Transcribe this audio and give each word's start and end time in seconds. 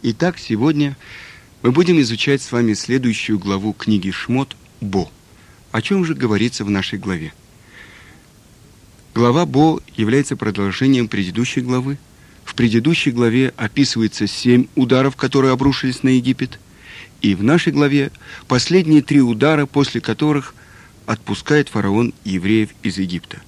Итак, 0.00 0.38
сегодня 0.38 0.96
мы 1.62 1.72
будем 1.72 2.00
изучать 2.00 2.40
с 2.40 2.52
вами 2.52 2.74
следующую 2.74 3.36
главу 3.36 3.72
книги 3.72 4.12
«Шмот» 4.12 4.54
Бо. 4.80 5.10
О 5.72 5.82
чем 5.82 6.04
же 6.04 6.14
говорится 6.14 6.64
в 6.64 6.70
нашей 6.70 7.00
главе? 7.00 7.32
Глава 9.12 9.44
Бо 9.44 9.80
является 9.96 10.36
продолжением 10.36 11.08
предыдущей 11.08 11.62
главы. 11.62 11.98
В 12.44 12.54
предыдущей 12.54 13.10
главе 13.10 13.52
описывается 13.56 14.28
семь 14.28 14.66
ударов, 14.76 15.16
которые 15.16 15.52
обрушились 15.52 16.04
на 16.04 16.10
Египет. 16.10 16.60
И 17.20 17.34
в 17.34 17.42
нашей 17.42 17.72
главе 17.72 18.12
последние 18.46 19.02
три 19.02 19.20
удара, 19.20 19.66
после 19.66 20.00
которых 20.00 20.54
отпускает 21.06 21.70
фараон 21.70 22.14
евреев 22.22 22.70
из 22.84 22.98
Египта. 22.98 23.40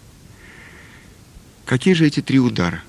Какие 1.64 1.94
же 1.94 2.08
эти 2.08 2.20
три 2.20 2.40
удара? 2.40 2.82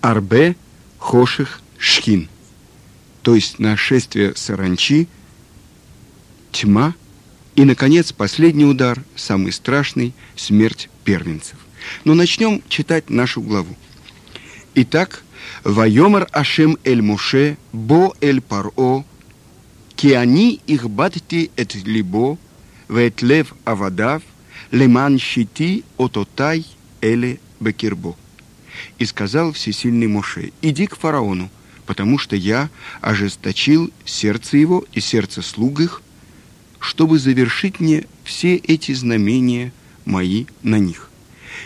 Арбе, 0.00 0.56
Хоших, 0.98 1.60
Шхин. 1.78 2.28
То 3.24 3.34
есть 3.34 3.58
нашествие 3.58 4.36
саранчи, 4.36 5.08
тьма 6.52 6.94
и, 7.56 7.64
наконец, 7.64 8.12
последний 8.12 8.66
удар, 8.66 9.02
самый 9.16 9.50
страшный, 9.50 10.12
смерть 10.36 10.90
первенцев. 11.04 11.56
Но 12.04 12.12
начнем 12.12 12.62
читать 12.68 13.08
нашу 13.08 13.40
главу. 13.40 13.74
Итак, 14.74 15.24
«Вайомар 15.62 16.28
Ашем 16.32 16.76
эль 16.84 17.00
Моше, 17.00 17.56
бо 17.72 18.14
эль 18.20 18.42
паро, 18.42 19.04
киани 19.96 20.60
их 20.66 20.90
батти 20.90 21.50
эт 21.56 21.74
либо, 21.76 22.36
вет 22.90 23.22
лев 23.22 23.54
авадав, 23.64 24.22
леман 24.70 25.18
щити 25.18 25.84
ототай 25.96 26.66
эле 27.00 27.40
бекирбо». 27.58 28.16
И 28.98 29.06
сказал 29.06 29.52
всесильный 29.52 30.08
Моше, 30.08 30.52
«Иди 30.60 30.86
к 30.86 30.96
фараону, 30.96 31.48
потому 31.86 32.18
что 32.18 32.36
я 32.36 32.70
ожесточил 33.00 33.90
сердце 34.04 34.56
его 34.56 34.84
и 34.92 35.00
сердце 35.00 35.42
слуг 35.42 35.80
их, 35.80 36.02
чтобы 36.78 37.18
завершить 37.18 37.80
мне 37.80 38.06
все 38.24 38.56
эти 38.56 38.92
знамения 38.92 39.72
мои 40.04 40.46
на 40.62 40.78
них, 40.78 41.10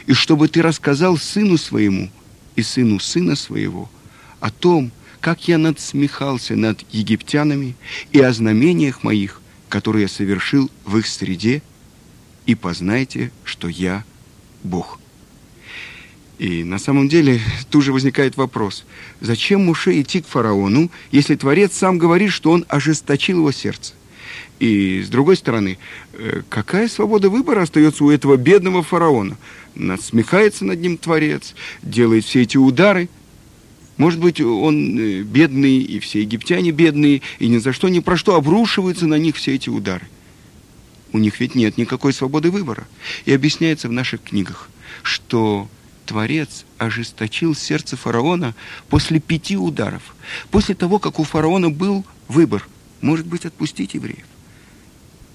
и 0.06 0.12
чтобы 0.12 0.48
ты 0.48 0.62
рассказал 0.62 1.16
сыну 1.16 1.56
своему 1.58 2.10
и 2.56 2.62
сыну 2.62 3.00
сына 3.00 3.36
своего 3.36 3.90
о 4.40 4.50
том, 4.50 4.92
как 5.20 5.48
я 5.48 5.58
надсмехался 5.58 6.54
над 6.54 6.84
египтянами 6.92 7.74
и 8.12 8.20
о 8.20 8.32
знамениях 8.32 9.02
моих, 9.02 9.40
которые 9.68 10.02
я 10.02 10.08
совершил 10.08 10.70
в 10.84 10.98
их 10.98 11.06
среде, 11.06 11.62
и 12.46 12.54
познайте, 12.54 13.32
что 13.44 13.68
я 13.68 14.04
Бог». 14.62 15.00
И 16.38 16.62
на 16.62 16.78
самом 16.78 17.08
деле 17.08 17.40
тут 17.68 17.82
же 17.82 17.92
возникает 17.92 18.36
вопрос, 18.36 18.84
зачем 19.20 19.64
Муше 19.64 20.00
идти 20.00 20.20
к 20.20 20.26
фараону, 20.26 20.90
если 21.10 21.34
Творец 21.34 21.74
сам 21.74 21.98
говорит, 21.98 22.30
что 22.30 22.52
он 22.52 22.64
ожесточил 22.68 23.38
его 23.38 23.50
сердце? 23.50 23.94
И 24.60 25.02
с 25.02 25.08
другой 25.08 25.36
стороны, 25.36 25.78
э, 26.12 26.42
какая 26.48 26.88
свобода 26.88 27.28
выбора 27.28 27.62
остается 27.62 28.04
у 28.04 28.10
этого 28.10 28.36
бедного 28.36 28.82
фараона? 28.82 29.36
Насмехается 29.74 30.64
над 30.64 30.80
ним 30.80 30.96
Творец, 30.96 31.54
делает 31.82 32.24
все 32.24 32.42
эти 32.42 32.56
удары. 32.56 33.08
Может 33.96 34.20
быть, 34.20 34.40
он 34.40 34.98
э, 34.98 35.22
бедный, 35.22 35.78
и 35.78 35.98
все 35.98 36.20
египтяне 36.20 36.70
бедные, 36.70 37.22
и 37.38 37.48
ни 37.48 37.58
за 37.58 37.72
что, 37.72 37.88
ни 37.88 37.98
про 37.98 38.16
что 38.16 38.36
обрушиваются 38.36 39.06
на 39.06 39.18
них 39.18 39.36
все 39.36 39.54
эти 39.54 39.70
удары. 39.70 40.06
У 41.12 41.18
них 41.18 41.40
ведь 41.40 41.54
нет 41.54 41.78
никакой 41.78 42.12
свободы 42.12 42.50
выбора. 42.50 42.86
И 43.24 43.32
объясняется 43.32 43.88
в 43.88 43.92
наших 43.92 44.22
книгах, 44.22 44.68
что 45.02 45.68
Творец 46.08 46.64
ожесточил 46.78 47.54
сердце 47.54 47.98
фараона 47.98 48.54
после 48.88 49.20
пяти 49.20 49.58
ударов, 49.58 50.16
после 50.50 50.74
того, 50.74 50.98
как 50.98 51.18
у 51.18 51.24
фараона 51.24 51.68
был 51.68 52.02
выбор, 52.28 52.66
может 53.02 53.26
быть, 53.26 53.44
отпустить 53.44 53.92
евреев. 53.92 54.24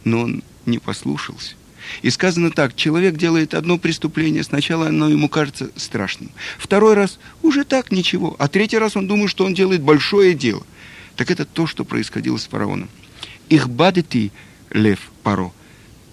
Но 0.04 0.22
он 0.22 0.44
не 0.66 0.80
послушался. 0.80 1.54
И 2.02 2.10
сказано 2.10 2.50
так, 2.50 2.76
человек 2.76 3.18
делает 3.18 3.54
одно 3.54 3.78
преступление, 3.78 4.44
сначала 4.44 4.88
оно 4.88 5.10
ему 5.10 5.30
кажется 5.30 5.70
страшным. 5.76 6.32
Второй 6.58 6.96
раз 6.96 7.20
уже 7.44 7.66
так 7.66 7.92
ничего, 7.92 8.36
а 8.40 8.48
третий 8.48 8.80
раз 8.80 8.98
он 8.98 9.08
думает, 9.08 9.30
что 9.30 9.46
он 9.46 9.54
делает 9.54 9.84
большое 9.84 10.34
дело. 10.34 10.66
Так 11.16 11.30
это 11.30 11.46
то, 11.46 11.68
что 11.68 11.86
происходило 11.86 12.38
с 12.38 12.48
фараоном. 12.48 12.90
Их 13.48 13.70
бадети, 13.70 14.32
лев 14.72 15.12
паро. 15.22 15.52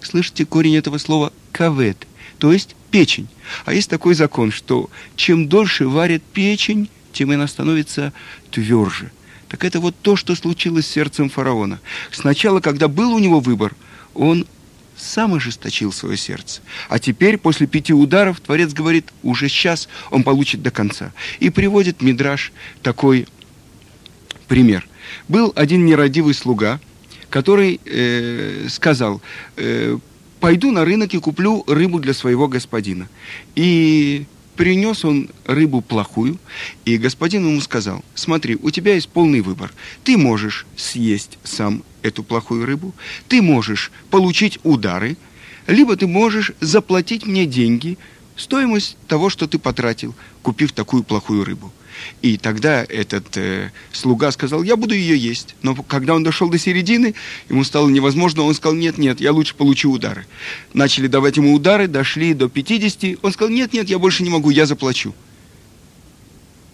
Слышите 0.03 0.45
корень 0.45 0.75
этого 0.75 0.99
слова 0.99 1.33
кавет, 1.51 2.05
то 2.37 2.53
есть 2.53 2.75
печень. 2.91 3.27
А 3.65 3.73
есть 3.73 3.89
такой 3.89 4.13
закон, 4.13 4.51
что 4.51 4.89
чем 5.15 5.47
дольше 5.47 5.87
варят 5.87 6.21
печень, 6.21 6.89
тем 7.13 7.31
она 7.31 7.47
становится 7.47 8.13
тверже. 8.51 9.11
Так 9.47 9.65
это 9.65 9.79
вот 9.79 9.95
то, 10.01 10.15
что 10.15 10.35
случилось 10.35 10.85
с 10.85 10.91
сердцем 10.91 11.29
фараона. 11.29 11.79
Сначала, 12.11 12.59
когда 12.59 12.87
был 12.87 13.13
у 13.13 13.19
него 13.19 13.39
выбор, 13.39 13.75
он 14.13 14.45
сам 14.95 15.33
ожесточил 15.33 15.91
свое 15.91 16.15
сердце. 16.15 16.61
А 16.87 16.99
теперь, 16.99 17.37
после 17.37 17.67
пяти 17.67 17.93
ударов, 17.93 18.39
Творец 18.39 18.71
говорит, 18.71 19.11
уже 19.23 19.49
сейчас 19.49 19.89
он 20.11 20.23
получит 20.23 20.61
до 20.61 20.71
конца. 20.71 21.11
И 21.39 21.49
приводит 21.49 22.01
Мидраш 22.01 22.53
такой 22.83 23.27
пример. 24.47 24.87
Был 25.27 25.51
один 25.55 25.85
нерадивый 25.85 26.33
слуга, 26.33 26.79
который 27.29 27.79
э, 27.85 28.67
сказал, 28.69 29.21
э, 29.57 29.97
пойду 30.41 30.71
на 30.71 30.83
рынок 30.83 31.13
и 31.13 31.19
куплю 31.19 31.63
рыбу 31.67 31.99
для 31.99 32.13
своего 32.13 32.49
господина. 32.49 33.07
И 33.55 34.25
принес 34.57 35.05
он 35.05 35.29
рыбу 35.45 35.81
плохую, 35.81 36.37
и 36.83 36.97
господин 36.97 37.47
ему 37.47 37.61
сказал, 37.61 38.03
смотри, 38.15 38.57
у 38.61 38.71
тебя 38.71 38.95
есть 38.95 39.07
полный 39.07 39.41
выбор. 39.41 39.71
Ты 40.03 40.17
можешь 40.17 40.65
съесть 40.75 41.37
сам 41.43 41.83
эту 42.01 42.23
плохую 42.23 42.65
рыбу, 42.65 42.93
ты 43.29 43.41
можешь 43.41 43.91
получить 44.09 44.59
удары, 44.63 45.15
либо 45.67 45.95
ты 45.95 46.07
можешь 46.07 46.51
заплатить 46.59 47.25
мне 47.25 47.45
деньги, 47.45 47.97
стоимость 48.35 48.97
того, 49.07 49.29
что 49.29 49.47
ты 49.47 49.59
потратил, 49.59 50.15
купив 50.41 50.71
такую 50.73 51.03
плохую 51.03 51.45
рыбу. 51.45 51.71
И 52.21 52.37
тогда 52.37 52.83
этот 52.83 53.37
э, 53.37 53.71
слуга 53.91 54.31
сказал, 54.31 54.63
я 54.63 54.75
буду 54.75 54.93
ее 54.93 55.17
есть. 55.17 55.55
Но 55.61 55.75
когда 55.75 56.13
он 56.15 56.23
дошел 56.23 56.49
до 56.49 56.57
середины, 56.57 57.15
ему 57.49 57.63
стало 57.63 57.89
невозможно, 57.89 58.43
он 58.43 58.53
сказал, 58.53 58.75
нет, 58.75 58.97
нет, 58.97 59.21
я 59.21 59.31
лучше 59.31 59.55
получу 59.55 59.91
удары. 59.91 60.25
Начали 60.73 61.07
давать 61.07 61.37
ему 61.37 61.53
удары, 61.53 61.87
дошли 61.87 62.33
до 62.33 62.49
50, 62.49 63.19
он 63.21 63.31
сказал, 63.31 63.53
нет, 63.53 63.73
нет, 63.73 63.89
я 63.89 63.99
больше 63.99 64.23
не 64.23 64.29
могу, 64.29 64.49
я 64.49 64.65
заплачу. 64.65 65.13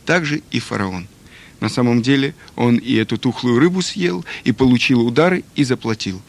Так 0.06 0.26
же 0.26 0.42
и 0.52 0.60
фараон. 0.60 1.08
На 1.60 1.70
самом 1.70 2.02
деле 2.02 2.36
он 2.56 2.78
и 2.78 2.94
эту 2.96 3.18
тухлую 3.18 3.60
рыбу 3.60 3.82
съел, 3.82 4.24
и 4.44 4.52
получил 4.52 5.06
удары, 5.06 5.44
и 5.56 5.64
заплатил. 5.64 6.22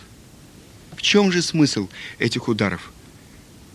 В 0.96 1.02
чем 1.02 1.30
же 1.30 1.42
смысл 1.42 1.88
этих 2.18 2.48
ударов? 2.48 2.92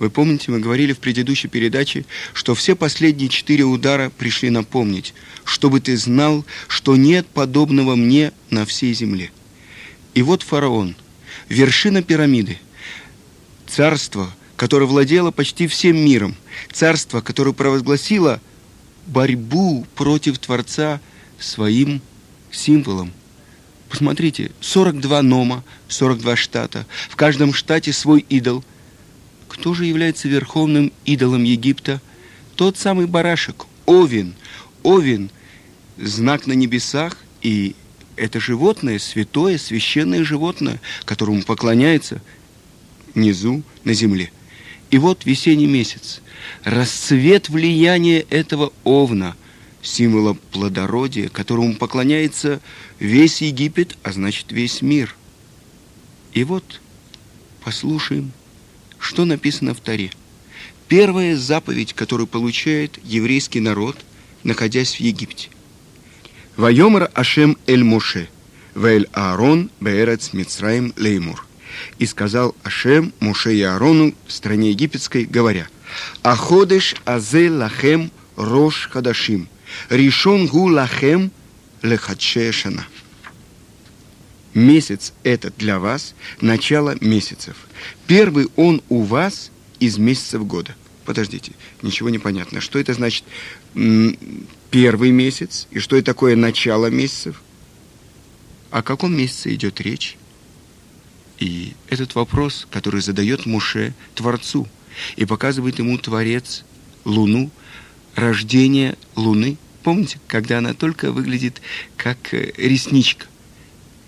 Вы 0.03 0.09
помните, 0.09 0.51
мы 0.51 0.59
говорили 0.59 0.91
в 0.91 0.99
предыдущей 0.99 1.47
передаче, 1.47 2.03
что 2.33 2.55
все 2.55 2.75
последние 2.75 3.29
четыре 3.29 3.63
удара 3.63 4.09
пришли 4.09 4.49
напомнить, 4.49 5.13
чтобы 5.45 5.79
ты 5.79 5.95
знал, 5.95 6.43
что 6.67 6.97
нет 6.97 7.25
подобного 7.25 7.95
мне 7.95 8.33
на 8.49 8.65
всей 8.65 8.93
земле. 8.93 9.31
И 10.13 10.21
вот 10.21 10.43
фараон, 10.43 10.97
вершина 11.47 12.03
пирамиды, 12.03 12.59
царство, 13.65 14.29
которое 14.57 14.87
владело 14.87 15.31
почти 15.31 15.67
всем 15.67 15.95
миром, 15.95 16.35
царство, 16.73 17.21
которое 17.21 17.53
провозгласило 17.53 18.41
борьбу 19.07 19.87
против 19.95 20.37
Творца 20.37 20.99
своим 21.39 22.01
символом. 22.51 23.13
Посмотрите, 23.87 24.51
42 24.59 25.21
нома, 25.21 25.63
42 25.87 26.35
штата, 26.35 26.85
в 27.09 27.15
каждом 27.15 27.53
штате 27.53 27.93
свой 27.93 28.19
идол– 28.27 28.65
кто 29.53 29.75
же 29.75 29.85
является 29.85 30.27
верховным 30.27 30.91
идолом 31.05 31.43
Египта? 31.43 32.01
Тот 32.55 32.75
самый 32.75 33.05
барашек, 33.05 33.67
Овен. 33.85 34.33
Овен– 34.81 35.29
знак 35.97 36.47
на 36.47 36.53
небесах, 36.53 37.17
и 37.43 37.75
это 38.15 38.39
животное, 38.39 38.97
святое, 38.97 39.59
священное 39.59 40.23
животное, 40.23 40.81
которому 41.05 41.43
поклоняется 41.43 42.19
внизу 43.13 43.61
на 43.83 43.93
земле. 43.93 44.31
И 44.89 44.97
вот 44.97 45.23
весенний 45.23 45.67
месяц, 45.67 46.21
расцвет 46.63 47.49
влияния 47.49 48.21
этого 48.31 48.73
овна, 48.83 49.35
символа 49.83 50.35
плодородия, 50.51 51.29
которому 51.29 51.75
поклоняется 51.75 52.59
весь 52.97 53.43
Египет, 53.43 53.97
а 54.01 54.13
значит 54.13 54.51
весь 54.51 54.81
мир. 54.81 55.15
И 56.33 56.43
вот 56.43 56.81
послушаем– 57.63 58.31
что 59.03 59.25
написано 59.25 59.73
в 59.73 59.79
Таре? 59.79 60.11
Первая 60.87 61.35
заповедь, 61.35 61.93
которую 61.93 62.27
получает 62.27 62.99
еврейский 63.03 63.59
народ, 63.59 63.97
находясь 64.43 64.95
в 64.95 64.99
Египте. 64.99 65.49
«Вайомар 66.55 67.09
Ашем 67.13 67.57
эль 67.65 67.83
Моше, 67.83 68.29
вэль 68.75 69.09
Аарон 69.13 69.71
беэрец 69.79 70.33
Мицраим 70.33 70.93
леймур». 70.97 71.45
И 71.97 72.05
сказал 72.05 72.55
Ашем 72.63 73.11
Моше 73.19 73.55
и 73.55 73.61
Аарону 73.61 74.13
в 74.27 74.31
стране 74.31 74.69
египетской, 74.69 75.25
говоря, 75.25 75.67
«Аходеш 76.21 76.95
азе 77.05 77.49
лахем 77.49 78.11
рош 78.35 78.89
хадашим, 78.91 79.47
ришон 79.89 80.47
гу 80.47 80.67
лахем 80.67 81.31
лехадшешана. 81.81 82.85
Месяц– 84.53 85.13
это 85.23 85.51
для 85.57 85.79
вас 85.79 86.13
начало 86.39 86.95
месяцев. 87.01 87.55
Первый 88.05 88.49
он 88.55 88.81
у 88.89 89.01
вас 89.01 89.51
из 89.79 89.97
месяцев 89.97 90.45
года. 90.45 90.75
Подождите, 91.05 91.51
ничего 91.81 92.09
не 92.09 92.19
понятно. 92.19 92.61
Что 92.61 92.79
это 92.79 92.93
значит 92.93 93.23
первый 93.73 95.11
месяц? 95.11 95.67
И 95.71 95.79
что 95.79 95.95
это 95.95 96.05
такое 96.05 96.35
начало 96.35 96.87
месяцев? 96.87 97.41
О 98.69 98.81
каком 98.81 99.15
месяце 99.15 99.53
идет 99.53 99.81
речь? 99.81 100.17
И 101.39 101.73
этот 101.89 102.15
вопрос, 102.15 102.67
который 102.69 103.01
задает 103.01 103.45
Муше 103.45 103.93
Творцу, 104.15 104.67
и 105.15 105.25
показывает 105.25 105.79
ему 105.79 105.97
Творец 105.97 106.63
Луну, 107.05 107.49
рождение 108.15 108.95
Луны. 109.15 109.57
Помните, 109.81 110.19
когда 110.27 110.59
она 110.59 110.73
только 110.73 111.11
выглядит 111.11 111.61
как 111.97 112.33
э, 112.33 112.53
ресничка, 112.55 113.25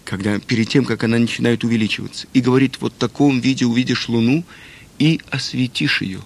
когда 0.06 0.40
перед 0.40 0.70
тем, 0.70 0.86
как 0.86 1.04
она 1.04 1.18
начинает 1.18 1.64
увеличиваться, 1.64 2.28
и 2.32 2.40
говорит, 2.40 2.78
вот 2.80 2.94
в 2.94 2.98
таком 2.98 3.40
виде 3.40 3.66
увидишь 3.66 4.08
Луну 4.08 4.46
и 5.00 5.20
осветишь 5.30 6.02
ее. 6.02 6.22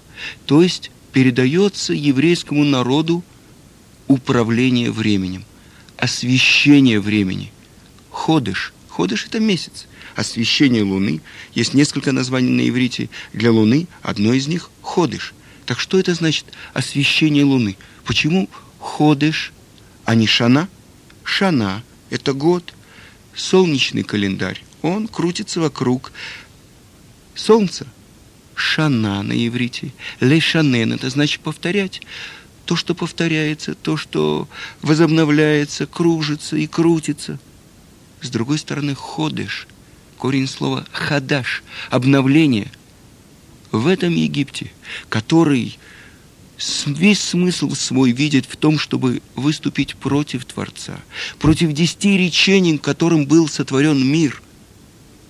То 0.45 0.61
есть 0.61 0.91
передается 1.13 1.93
еврейскому 1.93 2.65
народу 2.65 3.23
управление 4.07 4.91
временем, 4.91 5.45
освещение 5.97 6.99
времени. 6.99 7.51
Ходыш. 8.11 8.73
Ходыш– 8.89 9.25
это 9.27 9.39
месяц 9.39 9.87
освещение 10.15 10.83
Луны. 10.83 11.21
Есть 11.53 11.73
несколько 11.73 12.11
названий 12.11 12.49
на 12.49 12.67
иврите 12.67 13.09
для 13.31 13.51
Луны. 13.51 13.87
Одно 14.01 14.33
из 14.33 14.47
них– 14.47 14.69
ходыш. 14.81 15.33
Так 15.65 15.79
что 15.79 15.97
это 15.97 16.13
значит 16.13 16.45
освещение 16.73 17.45
Луны? 17.45 17.77
Почему 18.03 18.49
ходыш, 18.79 19.53
а 20.03 20.15
не 20.15 20.27
шана? 20.27 20.67
Шана– 21.23 21.83
это 22.09 22.33
год. 22.33 22.73
Солнечный 23.39 24.03
календарь. 24.03 24.61
Он 24.81 25.07
крутится 25.07 25.61
вокруг 25.61 26.11
солнца. 27.35 27.87
Шана 28.53 29.23
на 29.23 29.31
иврите. 29.47 29.93
Лешанен– 30.19 30.91
это 30.93 31.09
значит 31.09 31.39
повторять 31.39 32.01
то, 32.65 32.75
что 32.75 32.93
повторяется, 32.93 33.75
то, 33.75 33.95
что 33.95 34.49
возобновляется, 34.81 35.87
кружится 35.87 36.57
и 36.57 36.67
крутится. 36.67 37.39
С 38.21 38.29
другой 38.29 38.57
стороны, 38.57 38.93
ходишь– 38.93 39.67
корень 40.17 40.47
слова 40.47 40.85
«хадаш»– 40.91 41.63
обновление. 41.89 42.69
В 43.71 43.87
этом 43.87 44.13
Египте, 44.13 44.73
который 45.07 45.79
весь 46.87 47.21
смысл 47.21 47.73
свой 47.73 48.11
видит 48.11 48.45
в 48.45 48.57
том, 48.57 48.77
чтобы 48.77 49.21
выступить 49.35 49.95
против 49.95 50.45
Творца, 50.45 50.99
против 51.39 51.71
десяти 51.73 52.17
речений, 52.17 52.77
которым 52.77 53.25
был 53.25 53.47
сотворен 53.47 54.05
мир. 54.05 54.41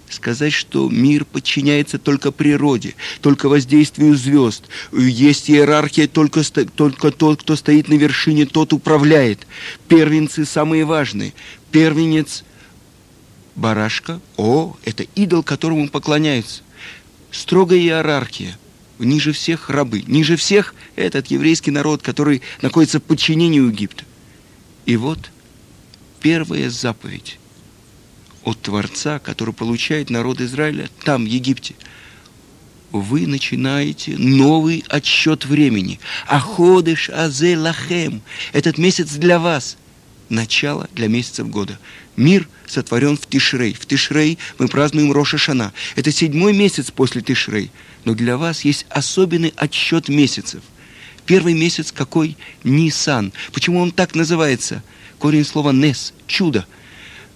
Сказать, 0.09 0.53
что 0.53 0.89
мир 0.89 1.23
подчиняется 1.23 1.99
только 1.99 2.31
природе, 2.31 2.95
только 3.21 3.47
воздействию 3.47 4.15
звезд. 4.15 4.63
Есть 4.91 5.51
иерархия, 5.51 6.07
только, 6.07 6.41
только 6.43 7.11
тот, 7.11 7.43
кто 7.43 7.55
стоит 7.55 7.89
на 7.89 7.93
вершине, 7.93 8.47
тот 8.47 8.73
управляет. 8.73 9.45
Первенцы 9.87 10.45
самые 10.45 10.85
важные. 10.85 11.33
Первенец 11.71 12.43
барашка, 13.55 14.19
о, 14.35 14.75
это 14.83 15.03
идол, 15.13 15.43
которому 15.43 15.87
поклоняются. 15.89 16.63
Строгая 17.29 17.77
иерархия. 17.77 18.57
Ниже 18.99 19.31
всех 19.31 19.69
рабы. 19.69 20.03
Ниже 20.07 20.35
всех 20.35 20.75
этот 20.95 21.27
еврейский 21.27 21.71
народ, 21.71 22.01
который 22.01 22.41
находится 22.61 22.99
в 22.99 23.03
подчинении 23.03 23.65
Египта. 23.65 24.03
И 24.85 24.97
вот 24.97 25.31
первая 26.19 26.69
заповедь 26.69 27.39
от 28.43 28.61
Творца, 28.61 29.19
который 29.19 29.53
получает 29.53 30.09
народ 30.09 30.41
Израиля 30.41 30.89
там, 31.03 31.23
в 31.23 31.27
Египте. 31.27 31.75
Вы 32.91 33.27
начинаете 33.27 34.17
новый 34.17 34.83
отсчет 34.89 35.45
времени. 35.45 35.99
Аходыш 36.25 37.09
азе 37.09 37.57
лахем. 37.57 38.21
Этот 38.51 38.77
месяц 38.77 39.11
для 39.11 39.37
вас. 39.39 39.77
Начало 40.29 40.87
для 40.93 41.07
месяцев 41.07 41.49
года. 41.49 41.79
Мир 42.15 42.47
сотворен 42.67 43.17
в 43.17 43.25
Тишрей. 43.27 43.73
В 43.73 43.85
Тишрей 43.87 44.37
мы 44.59 44.67
празднуем 44.67 45.11
Роша 45.11 45.39
Шана. 45.39 45.73
Это 45.95 46.11
седьмой 46.11 46.53
месяц 46.53 46.91
после 46.91 47.21
Тишрей. 47.21 47.71
Но 48.05 48.13
для 48.13 48.37
вас 48.37 48.61
есть 48.61 48.85
особенный 48.89 49.53
отсчет 49.55 50.07
месяцев. 50.07 50.61
Первый 51.25 51.53
месяц 51.53 51.91
какой? 51.91 52.37
Нисан. 52.63 53.33
Почему 53.53 53.79
он 53.79 53.91
так 53.91 54.15
называется? 54.15 54.83
Корень 55.19 55.45
слова 55.45 55.71
«нес»– 55.71 56.13
чудо. 56.27 56.65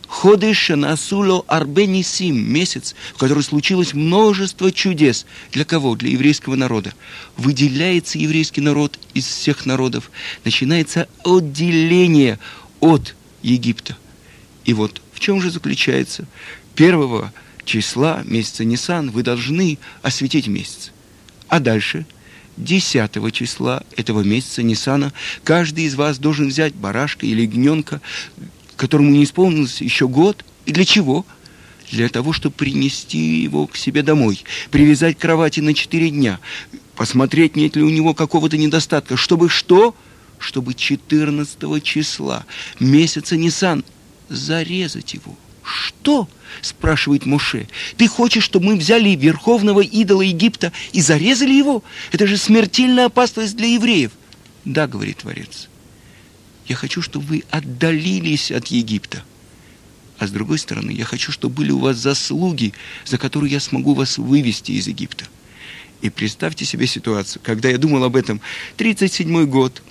Ходыш 0.08 0.70
насуло 0.70 1.44
арбенисим– 1.48 2.38
месяц, 2.54 2.96
в 3.14 3.18
который 3.18 3.44
случилось 3.44 3.94
множество 3.94 4.72
чудес. 4.72 5.26
Для 5.52 5.66
кого? 5.66 5.96
Для 5.96 6.12
еврейского 6.12 6.56
народа. 6.56 6.94
Выделяется 7.36 8.20
еврейский 8.20 8.62
народ 8.62 9.00
из 9.14 9.26
всех 9.26 9.66
народов. 9.66 10.12
Начинается 10.46 11.08
отделение 11.24 12.40
от 12.84 13.16
Египта. 13.42 13.96
И 14.66 14.74
вот 14.74 15.02
в 15.14 15.20
чем 15.20 15.42
же 15.42 15.50
заключается? 15.50 16.26
Первого 16.76 17.34
числа 17.64 18.24
месяца 18.26 18.66
Нисан 18.66 19.10
вы 19.10 19.24
должны 19.24 19.78
осветить 20.02 20.48
месяц. 20.48 20.92
А 21.48 21.62
дальше, 21.62 22.06
10 22.58 23.34
числа 23.34 23.84
этого 23.96 24.22
месяца 24.22 24.64
Нисана, 24.64 25.14
каждый 25.46 25.86
из 25.86 25.96
вас 25.96 26.20
должен 26.20 26.50
взять 26.50 26.76
барашка 26.76 27.26
или 27.26 27.46
гненка, 27.46 28.02
которому 28.76 29.12
не 29.12 29.24
исполнился 29.24 29.84
еще 29.86 30.10
год. 30.10 30.44
И 30.66 30.74
для 30.74 30.84
чего? 30.84 31.26
Для 31.90 32.10
того, 32.10 32.34
чтобы 32.34 32.56
принести 32.56 33.44
его 33.44 33.68
к 33.68 33.78
себе 33.78 34.02
домой, 34.02 34.44
привязать 34.72 35.18
к 35.18 35.22
кровати 35.22 35.62
на 35.62 35.74
4 35.74 36.10
дня, 36.10 36.40
посмотреть, 36.96 37.56
нет 37.56 37.78
ли 37.78 37.84
у 37.84 37.90
него 37.90 38.14
какого-то 38.14 38.58
недостатка, 38.58 39.16
чтобы 39.16 39.48
что? 39.48 39.96
Чтобы 40.44 40.74
14 40.74 41.82
числа 41.82 42.46
месяца 42.78 43.38
Нисан 43.38 43.86
зарезать 44.28 45.14
его. 45.14 45.38
Что? 45.64 46.28
спрашивает 46.62 47.26
Моше. 47.26 47.68
Ты 47.96 48.10
хочешь, 48.10 48.44
чтобы 48.44 48.66
мы 48.66 48.76
взяли 48.76 49.16
верховного 49.16 49.80
идола 49.80 50.22
Египта 50.22 50.74
и 50.92 51.00
зарезали 51.00 51.54
его? 51.54 51.82
Это 52.12 52.28
же 52.28 52.36
смертельная 52.36 53.06
опасность 53.06 53.56
для 53.56 53.68
евреев. 53.68 54.12
Да, 54.66 54.86
говорит 54.86 55.20
Творец. 55.20 55.70
Я 56.68 56.76
хочу, 56.76 57.02
чтобы 57.02 57.26
вы 57.26 57.44
отдалились 57.50 58.52
от 58.52 58.68
Египта. 58.68 59.24
А 60.20 60.28
с 60.28 60.32
другой 60.32 60.60
стороны, 60.60 60.92
я 60.92 61.06
хочу, 61.06 61.32
чтобы 61.32 61.56
были 61.56 61.72
у 61.72 61.80
вас 61.80 61.96
заслуги, 61.96 62.74
за 63.06 63.18
которые 63.18 63.54
я 63.54 63.62
смогу 63.62 63.94
вас 63.94 64.18
вывести 64.18 64.74
из 64.74 64.88
Египта. 64.88 65.26
И 66.02 66.10
представьте 66.10 66.66
себе 66.66 66.86
ситуацию, 66.86 67.42
когда 67.46 67.70
я 67.70 67.78
думал 67.78 68.04
об 68.04 68.18
этом, 68.18 68.42
37 68.76 69.46
год, 69.46 69.82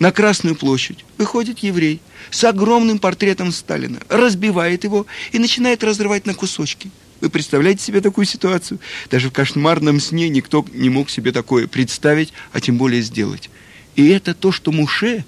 на 0.00 0.12
Красную 0.12 0.56
площадь 0.56 1.04
выходит 1.18 1.60
еврей 1.60 2.00
с 2.30 2.42
огромным 2.42 2.98
портретом 2.98 3.52
Сталина, 3.52 4.00
разбивает 4.08 4.82
его 4.82 5.06
и 5.30 5.38
начинает 5.38 5.84
разрывать 5.84 6.26
на 6.26 6.34
кусочки. 6.34 6.90
Вы 7.20 7.28
представляете 7.28 7.84
себе 7.84 8.00
такую 8.00 8.24
ситуацию? 8.24 8.80
Даже 9.10 9.28
в 9.28 9.32
кошмарном 9.32 10.00
сне 10.00 10.30
никто 10.30 10.64
не 10.72 10.88
мог 10.88 11.10
себе 11.10 11.32
такое 11.32 11.66
представить, 11.66 12.32
а 12.52 12.62
тем 12.62 12.78
более 12.78 13.02
сделать. 13.02 13.50
И 13.94 14.08
это 14.08 14.34
то, 14.34 14.52
что 14.52 14.72
Муше 14.72 15.26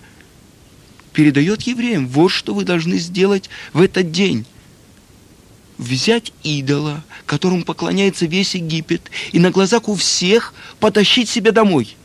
передает 1.12 1.62
евреям. 1.62 2.08
Вот 2.08 2.30
что 2.30 2.54
вы 2.54 2.64
должны 2.64 2.96
сделать 2.96 3.50
в 3.74 3.82
этот 3.82 4.10
день. 4.10 4.46
Взять 5.76 6.32
идола, 6.42 7.04
которому 7.26 7.64
поклоняется 7.64 8.24
весь 8.24 8.54
Египет, 8.54 9.10
и 9.32 9.38
на 9.38 9.50
глазах 9.50 9.88
у 9.88 9.94
всех 9.94 10.54
потащить 10.80 11.28
себя 11.28 11.52
домой– 11.52 11.94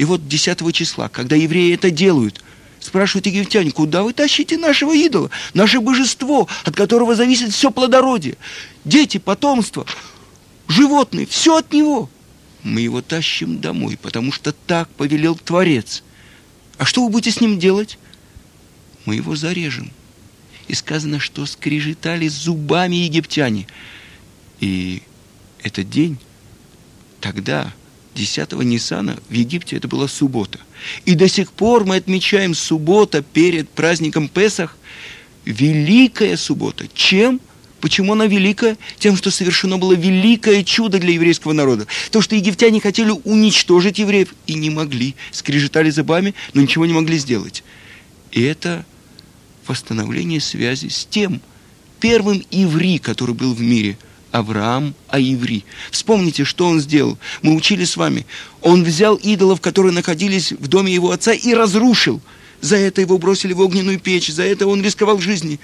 и 0.00 0.04
вот 0.06 0.26
10 0.26 0.74
числа, 0.74 1.10
когда 1.10 1.36
евреи 1.36 1.74
это 1.74 1.90
делают, 1.90 2.42
спрашивают 2.80 3.26
египтяне, 3.26 3.70
куда 3.70 4.02
вы 4.02 4.14
тащите 4.14 4.56
нашего 4.56 4.94
идола, 4.96 5.28
наше 5.52 5.80
божество, 5.80 6.48
от 6.64 6.74
которого 6.74 7.14
зависит 7.14 7.52
все 7.52 7.70
плодородие, 7.70 8.38
дети, 8.86 9.18
потомство, 9.18 9.84
животные, 10.68 11.26
все 11.26 11.58
от 11.58 11.74
него. 11.74 12.08
Мы 12.62 12.80
его 12.80 13.02
тащим 13.02 13.60
домой, 13.60 13.98
потому 14.00 14.32
что 14.32 14.52
так 14.52 14.88
повелел 14.88 15.36
Творец. 15.36 16.02
А 16.78 16.86
что 16.86 17.04
вы 17.04 17.10
будете 17.10 17.32
с 17.36 17.42
ним 17.42 17.58
делать? 17.58 17.98
Мы 19.04 19.16
его 19.16 19.36
зарежем. 19.36 19.90
И 20.66 20.72
сказано, 20.72 21.20
что 21.20 21.44
скрежетали 21.44 22.26
зубами 22.26 22.96
египтяне. 22.96 23.66
И 24.60 25.02
этот 25.62 25.90
день 25.90 26.16
тогда 27.20 27.70
10 28.14 28.52
Ниссана 28.52 29.18
в 29.28 29.32
Египте 29.32 29.76
это 29.76 29.88
была 29.88 30.08
суббота. 30.08 30.58
И 31.04 31.14
до 31.14 31.28
сих 31.28 31.52
пор 31.52 31.84
мы 31.84 31.96
отмечаем 31.96 32.54
суббота 32.54 33.22
перед 33.22 33.68
праздником 33.68 34.28
Песах. 34.28 34.76
Великая 35.44 36.36
суббота. 36.36 36.86
Чем? 36.94 37.40
Почему 37.80 38.12
она 38.12 38.26
великая? 38.26 38.76
Тем, 38.98 39.16
что 39.16 39.30
совершено 39.30 39.78
было 39.78 39.94
великое 39.94 40.62
чудо 40.64 40.98
для 40.98 41.12
еврейского 41.12 41.52
народа. 41.52 41.86
То, 42.10 42.20
что 42.20 42.36
египтяне 42.36 42.80
хотели 42.80 43.10
уничтожить 43.24 43.98
евреев 43.98 44.34
и 44.46 44.54
не 44.54 44.68
могли. 44.68 45.14
Скрежетали 45.30 45.88
зубами, 45.90 46.34
но 46.52 46.60
ничего 46.60 46.84
не 46.84 46.92
могли 46.92 47.16
сделать. 47.16 47.64
И 48.32 48.42
это 48.42 48.84
восстановление 49.66 50.40
связи 50.40 50.88
с 50.88 51.06
тем 51.06 51.40
первым 52.00 52.44
иври, 52.50 52.98
который 52.98 53.34
был 53.34 53.54
в 53.54 53.60
мире– 53.60 53.96
Авраам 54.32 54.94
Аиври. 55.08 55.64
Вспомните, 55.90 56.44
что 56.44 56.66
он 56.66 56.80
сделал. 56.80 57.18
Мы 57.42 57.54
учили 57.54 57.84
с 57.84 57.96
вами. 57.96 58.26
Он 58.62 58.84
взял 58.84 59.16
идолов, 59.16 59.60
которые 59.60 59.92
находились 59.92 60.52
в 60.52 60.68
доме 60.68 60.92
его 60.92 61.10
отца, 61.10 61.32
и 61.32 61.54
разрушил. 61.54 62.20
За 62.60 62.76
это 62.76 63.00
его 63.00 63.18
бросили 63.18 63.52
в 63.52 63.60
огненную 63.60 63.98
печь, 63.98 64.28
за 64.28 64.42
это 64.42 64.66
он 64.66 64.82
рисковал 64.82 65.18
жизнью. 65.18 65.58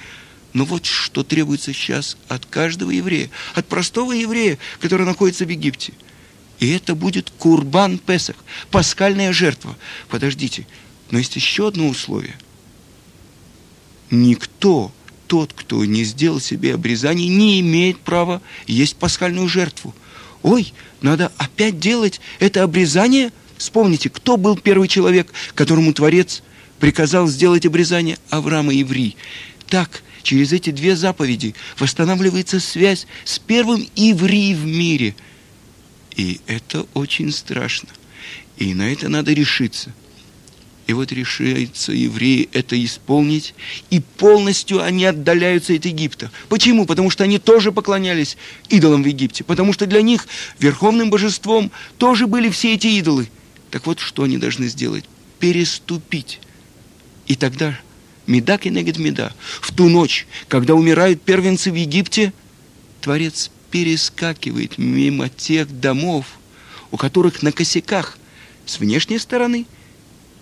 Но 0.52 0.64
вот 0.64 0.86
что 0.86 1.22
требуется 1.22 1.72
сейчас 1.72 2.16
от 2.28 2.46
каждого 2.46 2.90
еврея, 2.90 3.30
от 3.54 3.66
простого 3.66 4.12
еврея, 4.12 4.58
который 4.80 5.04
находится 5.04 5.44
в 5.44 5.50
Египте. 5.50 5.92
И 6.58 6.70
это 6.70 6.94
будет 6.94 7.30
Курбан 7.30 7.98
Песах, 7.98 8.36
пасхальная 8.70 9.32
жертва. 9.32 9.76
Подождите, 10.08 10.66
но 11.10 11.18
есть 11.18 11.36
еще 11.36 11.68
одно 11.68 11.88
условие. 11.88 12.36
Никто, 14.10 14.92
тот, 15.26 15.52
кто 15.52 15.84
не 15.84 16.04
сделал 16.04 16.40
себе 16.40 16.74
обрезание, 16.74 17.28
не 17.28 17.60
имеет 17.60 17.98
права 17.98 18.40
есть 18.66 18.96
пасхальную 18.96 19.48
жертву. 19.48 19.94
Ой, 20.42 20.72
надо 21.00 21.32
опять 21.36 21.78
делать 21.78 22.20
это 22.38 22.62
обрезание? 22.62 23.32
Вспомните, 23.56 24.10
кто 24.10 24.36
был 24.36 24.56
первый 24.56 24.88
человек, 24.88 25.32
которому 25.54 25.92
Творец 25.92 26.42
приказал 26.78 27.26
сделать 27.26 27.66
обрезание 27.66 28.18
Авраама 28.28 28.72
Еврей. 28.72 29.16
Так, 29.68 30.02
через 30.22 30.52
эти 30.52 30.70
две 30.70 30.94
заповеди 30.94 31.54
восстанавливается 31.78 32.60
связь 32.60 33.06
с 33.24 33.38
первым 33.38 33.86
Иври 33.96 34.54
в 34.54 34.64
мире. 34.64 35.16
И 36.16 36.40
это 36.46 36.86
очень 36.94 37.32
страшно. 37.32 37.88
И 38.56 38.74
на 38.74 38.90
это 38.90 39.08
надо 39.08 39.32
решиться. 39.32 39.92
И 40.86 40.92
вот 40.92 41.10
решаются 41.10 41.92
евреи 41.92 42.48
это 42.52 42.82
исполнить, 42.82 43.54
и 43.90 44.00
полностью 44.00 44.82
они 44.82 45.04
отдаляются 45.04 45.74
от 45.74 45.84
Египта. 45.84 46.30
Почему? 46.48 46.86
Потому 46.86 47.10
что 47.10 47.24
они 47.24 47.38
тоже 47.40 47.72
поклонялись 47.72 48.36
идолам 48.68 49.02
в 49.02 49.06
Египте. 49.06 49.42
Потому 49.42 49.72
что 49.72 49.86
для 49.86 50.00
них 50.02 50.28
верховным 50.60 51.10
божеством 51.10 51.72
тоже 51.98 52.28
были 52.28 52.50
все 52.50 52.74
эти 52.74 52.86
идолы. 52.86 53.28
Так 53.72 53.86
вот, 53.86 53.98
что 53.98 54.22
они 54.22 54.38
должны 54.38 54.68
сделать? 54.68 55.04
Переступить. 55.40 56.38
И 57.26 57.34
тогда 57.34 57.76
Медак 58.28 58.66
и 58.66 58.70
Негет 58.70 58.98
Меда. 58.98 59.32
В 59.60 59.72
ту 59.74 59.88
ночь, 59.88 60.26
когда 60.46 60.74
умирают 60.74 61.20
первенцы 61.20 61.72
в 61.72 61.74
Египте, 61.74 62.32
Творец 63.00 63.50
перескакивает 63.72 64.78
мимо 64.78 65.28
тех 65.28 65.80
домов, 65.80 66.26
у 66.92 66.96
которых 66.96 67.42
на 67.42 67.50
косяках 67.50 68.18
с 68.64 68.78
внешней 68.78 69.18
стороны, 69.18 69.66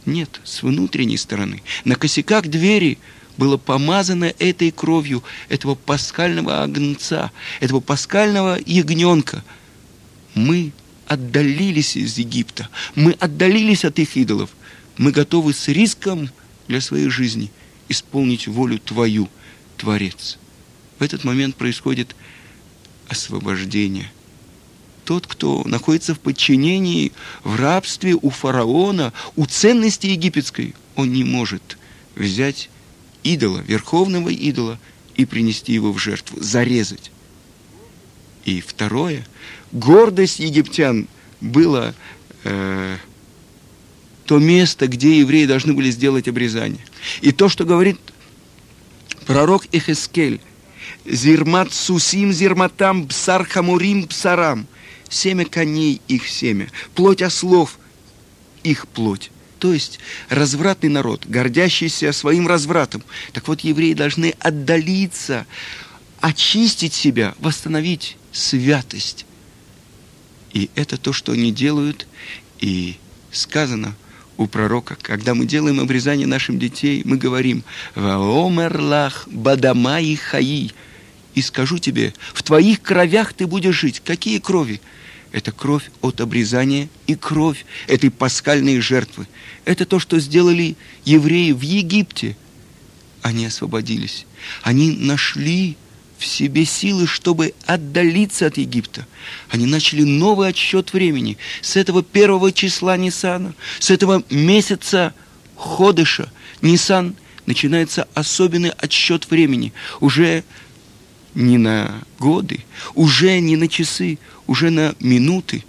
нет, 0.06 0.40
с 0.44 0.62
внутренней 0.62 1.16
стороны, 1.16 1.62
на 1.84 1.94
косяках 1.94 2.46
двери 2.46 2.98
было 3.36 3.56
помазано 3.56 4.32
этой 4.38 4.70
кровью 4.70 5.22
этого 5.48 5.74
пасхального 5.74 6.62
огнца, 6.62 7.32
этого 7.60 7.80
пасхального 7.80 8.58
ягненка. 8.64 9.44
Мы 10.34 10.72
отдалились 11.06 11.96
из 11.96 12.18
Египта, 12.18 12.68
мы 12.94 13.12
отдалились 13.12 13.84
от 13.84 13.98
их 13.98 14.16
идолов, 14.16 14.50
мы 14.96 15.10
готовы 15.10 15.52
с 15.52 15.68
риском 15.68 16.30
для 16.68 16.80
своей 16.80 17.08
жизни– 17.08 17.50
исполнить 17.88 18.46
волю 18.46 18.78
Твою, 18.78 19.28
Творец. 19.76 20.38
В 20.98 21.02
этот 21.02 21.24
момент 21.24 21.56
происходит 21.56 22.14
освобождение. 23.08 24.10
Тот, 25.04 25.26
кто 25.26 25.62
находится 25.66 26.14
в 26.14 26.20
подчинении, 26.20 27.12
в 27.42 27.56
рабстве 27.56 28.14
у 28.14 28.30
фараона, 28.30 29.12
у 29.36 29.44
ценности 29.44 30.06
египетской, 30.06 30.74
он 30.96 31.12
не 31.12 31.24
может 31.24 31.76
взять 32.16 32.70
идола, 33.22 33.58
верховного 33.58 34.30
идола, 34.30 34.78
и 35.14 35.26
принести 35.26 35.72
его 35.72 35.92
в 35.92 35.98
жертву, 35.98 36.40
зарезать. 36.40 37.12
И 38.44 38.60
второе, 38.60 39.26
гордость 39.72 40.40
египтян 40.40 41.06
была 41.40 41.94
э, 42.42 42.96
то 44.26 44.38
место, 44.38 44.88
где 44.88 45.20
евреи 45.20 45.46
должны 45.46 45.72
были 45.72 45.90
сделать 45.90 46.28
обрезание. 46.28 46.84
И 47.20 47.30
то, 47.30 47.48
что 47.48 47.64
говорит 47.64 47.98
пророк 49.26 49.66
Эхескель, 49.72 50.40
«Зирмат 51.06 51.72
сусим 51.72 52.32
зирматам 52.32 53.06
псар 53.06 53.46
хамурим 53.46 54.08
псарам», 54.08 54.66
семя 55.14 55.44
коней 55.44 56.00
их 56.08 56.28
семя, 56.28 56.68
плоть 56.94 57.22
ослов 57.22 57.78
их 58.62 58.88
плоть. 58.88 59.30
То 59.58 59.72
есть 59.72 59.98
развратный 60.28 60.90
народ, 60.90 61.24
гордящийся 61.26 62.12
своим 62.12 62.46
развратом. 62.46 63.02
Так 63.32 63.48
вот, 63.48 63.60
евреи 63.60 63.94
должны 63.94 64.34
отдалиться, 64.38 65.46
очистить 66.20 66.92
себя, 66.92 67.34
восстановить 67.38 68.16
святость. 68.32 69.24
И 70.52 70.70
это 70.74 70.98
то, 70.98 71.12
что 71.12 71.32
они 71.32 71.50
делают. 71.50 72.06
И 72.60 72.96
сказано– 73.30 73.94
у 74.36 74.46
пророка, 74.46 74.96
когда 75.00 75.34
мы 75.34 75.46
делаем 75.46 75.80
обрезание 75.80 76.26
нашим 76.26 76.58
детей, 76.58 77.02
мы 77.04 77.16
говорим 77.16 77.62
«Ваомерлах 77.94 79.28
бадамаи 79.28 80.14
хаи» 80.16 80.72
и 81.34 81.42
скажу 81.42 81.78
тебе, 81.78 82.14
в 82.32 82.42
твоих 82.42 82.80
кровях 82.80 83.32
ты 83.32 83.46
будешь 83.46 83.76
жить. 83.76 84.00
Какие 84.04 84.38
крови? 84.38 84.80
Это 85.34 85.50
кровь 85.50 85.90
от 86.00 86.20
обрезания 86.20 86.88
и 87.08 87.16
кровь 87.16 87.66
этой 87.88 88.08
пасхальной 88.08 88.78
жертвы. 88.78 89.26
Это 89.64 89.84
то, 89.84 89.98
что 89.98 90.20
сделали 90.20 90.76
евреи 91.04 91.50
в 91.50 91.60
Египте. 91.60 92.36
Они 93.20 93.44
освободились. 93.44 94.26
Они 94.62 94.92
нашли 94.92 95.76
в 96.18 96.24
себе 96.24 96.64
силы, 96.64 97.08
чтобы 97.08 97.52
отдалиться 97.66 98.46
от 98.46 98.58
Египта. 98.58 99.08
Они 99.50 99.66
начали 99.66 100.04
новый 100.04 100.46
отсчет 100.50 100.92
времени. 100.92 101.36
С 101.62 101.74
этого 101.74 102.04
первого 102.04 102.52
числа 102.52 102.96
Нисана, 102.96 103.54
с 103.80 103.90
этого 103.90 104.22
месяца 104.30 105.14
Ходыша, 105.56 106.30
Нисан, 106.62 107.16
начинается 107.46 108.06
особенный 108.14 108.70
отсчет 108.70 109.28
времени. 109.28 109.72
Уже 109.98 110.44
не 111.34 111.58
на 111.58 112.02
годы, 112.18 112.60
уже 112.94 113.40
не 113.40 113.56
на 113.56 113.68
часы, 113.68 114.18
уже 114.46 114.70
на 114.70 114.94
минуты, 115.00 115.64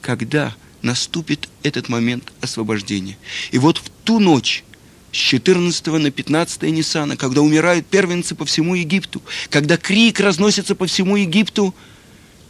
когда 0.00 0.54
наступит 0.82 1.48
этот 1.62 1.88
момент 1.88 2.32
освобождения. 2.40 3.18
И 3.50 3.58
вот 3.58 3.78
в 3.78 3.90
ту 4.04 4.18
ночь, 4.18 4.64
с 5.12 5.16
14 5.16 5.86
на 5.86 6.10
15 6.10 6.62
Ниссана, 6.62 7.16
когда 7.16 7.40
умирают 7.40 7.86
первенцы 7.86 8.34
по 8.34 8.44
всему 8.44 8.74
Египту, 8.74 9.22
когда 9.50 9.76
крик 9.76 10.20
разносится 10.20 10.74
по 10.74 10.86
всему 10.86 11.16
Египту, 11.16 11.74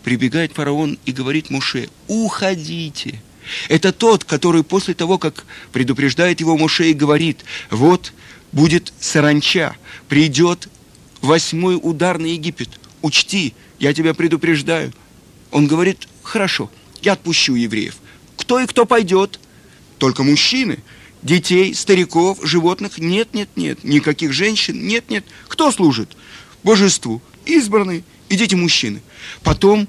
прибегает 0.05 0.53
фараон 0.53 0.99
и 1.05 1.13
говорит 1.13 1.51
Муше, 1.51 1.89
уходите. 2.07 3.21
Это 3.69 3.93
тот, 3.93 4.25
который 4.25 4.63
после 4.65 4.95
того, 4.95 5.19
как 5.19 5.47
предупреждает 5.73 6.41
его 6.41 6.57
Муше 6.57 6.91
и 6.91 6.95
говорит, 6.95 7.45
вот 7.71 8.13
будет 8.53 8.93
саранча, 9.01 9.77
придет 10.09 10.69
восьмой 11.21 11.79
удар 11.81 12.19
на 12.19 12.27
Египет, 12.27 12.69
учти, 13.03 13.55
я 13.79 13.93
тебя 13.93 14.15
предупреждаю. 14.15 14.93
Он 15.51 15.67
говорит, 15.67 16.09
хорошо, 16.23 16.71
я 17.03 17.13
отпущу 17.13 17.55
евреев. 17.55 17.97
Кто 18.37 18.61
и 18.61 18.67
кто 18.67 18.85
пойдет? 18.85 19.41
Только 19.99 20.23
мужчины– 20.23 20.79
детей, 21.23 21.75
стариков, 21.75 22.39
животных. 22.43 22.99
Нет, 22.99 23.35
нет, 23.35 23.49
нет. 23.57 23.85
Никаких 23.85 24.33
женщин. 24.33 24.87
Нет, 24.87 25.11
нет. 25.11 25.25
Кто 25.49 25.71
служит? 25.73 26.17
Божеству. 26.63 27.23
Избранные 27.47 28.05
и 28.29 28.37
дети-мужчины. 28.37 29.03
Потом, 29.43 29.89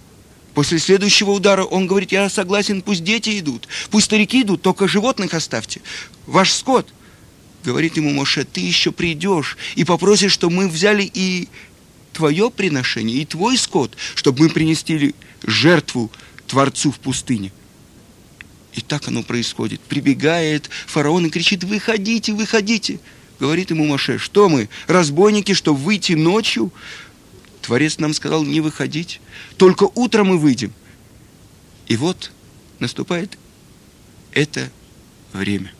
после 0.53 0.79
следующего 0.79 1.31
удара, 1.31 1.63
он 1.63 1.87
говорит, 1.87 2.11
я 2.11 2.29
согласен, 2.29 2.81
пусть 2.81 3.03
дети 3.03 3.39
идут, 3.39 3.67
пусть 3.91 4.05
старики 4.05 4.41
идут, 4.41 4.61
только 4.61 4.87
животных 4.87 5.33
оставьте. 5.33 5.81
Ваш 6.25 6.51
скот. 6.51 6.87
Говорит 7.63 7.97
ему 7.97 8.11
Моше, 8.11 8.45
ты 8.45 8.61
еще 8.61 8.91
придешь 8.91 9.57
и 9.75 9.83
попросишь, 9.83 10.31
чтобы 10.31 10.55
мы 10.55 10.69
взяли 10.69 11.09
и 11.13 11.49
твое 12.13 12.49
приношение, 12.49 13.17
и 13.17 13.25
твой 13.25 13.57
скот, 13.57 13.95
чтобы 14.15 14.43
мы 14.43 14.49
принесли 14.49 15.13
жертву 15.43 16.11
Творцу 16.47 16.91
в 16.91 16.99
пустыне. 16.99 17.51
И 18.73 18.81
так 18.81 19.07
оно 19.07 19.23
происходит. 19.23 19.81
Прибегает 19.81 20.69
фараон 20.87 21.25
и 21.25 21.29
кричит, 21.29 21.63
выходите, 21.63 22.33
выходите. 22.33 22.99
Говорит 23.39 23.71
ему 23.71 23.85
Моше, 23.85 24.17
что 24.17 24.49
мы, 24.49 24.69
разбойники, 24.87 25.53
что 25.53 25.73
выйти 25.73 26.13
ночью? 26.13 26.71
Творец 27.61 27.97
нам 27.97 28.13
сказал 28.13 28.43
не 28.43 28.61
выходить, 28.61 29.21
только 29.57 29.89
утром 29.95 30.27
мы 30.27 30.37
выйдем. 30.37 30.73
И 31.87 31.95
вот 31.97 32.31
наступает 32.79 33.37
это 34.31 34.69
время. 35.33 35.73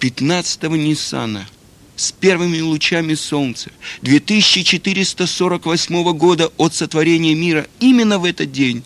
15 0.00 0.62
Ниссана 0.62 1.46
с 1.94 2.10
первыми 2.12 2.60
лучами 2.60 3.14
солнца 3.14 3.70
2448 4.02 6.12
года 6.16 6.50
от 6.56 6.74
сотворения 6.74 7.34
мира 7.34 7.66
именно 7.78 8.18
в 8.18 8.24
этот 8.24 8.50
день 8.50 8.82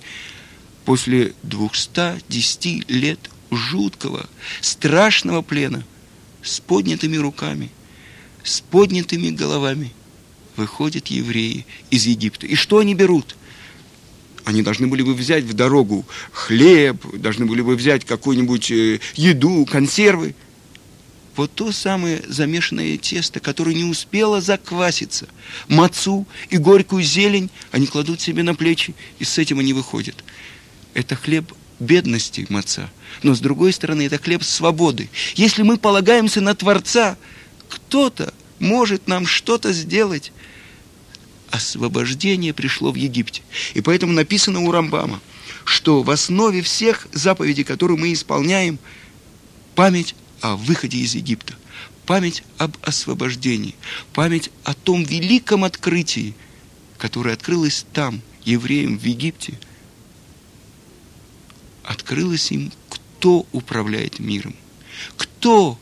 после 0.85 1.33
210 1.45 2.91
лет 2.91 3.31
жуткого, 3.53 4.29
страшного 4.61 5.43
плена 5.43 5.85
с 6.43 6.59
поднятыми 6.59 7.17
руками, 7.17 7.71
с 8.43 8.61
поднятыми 8.61 9.31
головами 9.31 9.93
выходят 10.57 11.07
евреи 11.07 11.65
из 11.91 12.07
Египта. 12.07 12.47
И 12.47 12.57
что 12.57 12.79
они 12.79 12.95
берут? 12.95 13.37
Они 14.45 14.63
должны 14.63 14.89
были 14.89 15.03
бы 15.03 15.15
взять 15.15 15.45
в 15.45 15.53
дорогу 15.55 16.05
хлеб, 16.33 16.97
должны 17.15 17.47
были 17.47 17.63
бы 17.63 17.77
взять 17.77 18.05
какую-нибудь 18.05 18.73
э, 18.73 18.99
еду, 19.15 19.65
консервы. 19.65 20.35
Вот 21.37 21.53
то 21.55 21.73
самое 21.73 22.23
замешанное 22.29 22.97
тесто, 22.97 23.41
которое 23.41 23.75
не 23.75 23.85
успело 23.85 24.41
закваситься. 24.41 25.27
Мацу 25.69 26.27
и 26.51 26.59
горькую 26.59 27.03
зелень 27.03 27.51
они 27.73 27.87
кладут 27.87 28.21
себе 28.21 28.43
на 28.43 28.55
плечи, 28.55 28.95
и 29.19 29.25
с 29.25 29.39
этим 29.39 29.59
они 29.59 29.73
выходят. 29.73 30.23
Это 30.95 31.17
хлеб 31.17 31.53
бедности 31.81 32.47
маца. 32.51 32.89
Но 33.23 33.35
с 33.35 33.41
другой 33.41 33.73
стороны, 33.73 34.03
это 34.03 34.19
хлеб 34.19 34.45
свободы. 34.45 35.11
Если 35.35 35.63
мы 35.63 35.77
полагаемся 35.77 36.41
на 36.41 36.55
Творца, 36.55 37.17
кто-то 37.69 38.33
может 38.59 39.09
нам 39.09 39.27
что-то 39.27 39.73
сделать. 39.73 40.33
Освобождение 41.51 42.53
пришло 42.53 42.91
в 42.91 42.97
Египте. 42.97 43.43
И 43.75 43.81
поэтому 43.81 44.13
написано 44.13 44.61
у 44.61 44.73
Рамбама, 44.73 45.21
что 45.65 46.03
в 46.03 46.11
основе 46.11 46.63
всех 46.63 47.07
заповедей, 47.13 47.65
которые 47.65 47.99
мы 47.99 48.13
исполняем, 48.13 48.79
память 49.75 50.15
о 50.45 50.57
выходе 50.57 50.99
из 50.99 51.15
Египта, 51.15 51.55
память 52.05 52.45
об 52.59 52.77
освобождении, 52.83 53.75
память 54.13 54.51
о 54.63 54.75
том 54.75 55.03
великом 55.03 55.65
открытии, 55.65 56.35
которое 56.99 57.33
открылось 57.33 57.87
там, 57.95 58.21
евреям 58.45 58.99
в 58.99 59.05
Египте, 59.05 59.59
открылось 61.83 62.53
им, 62.53 62.71
кто 62.91 63.47
управляет 63.53 64.19
миром, 64.19 64.55
кто 65.17 65.79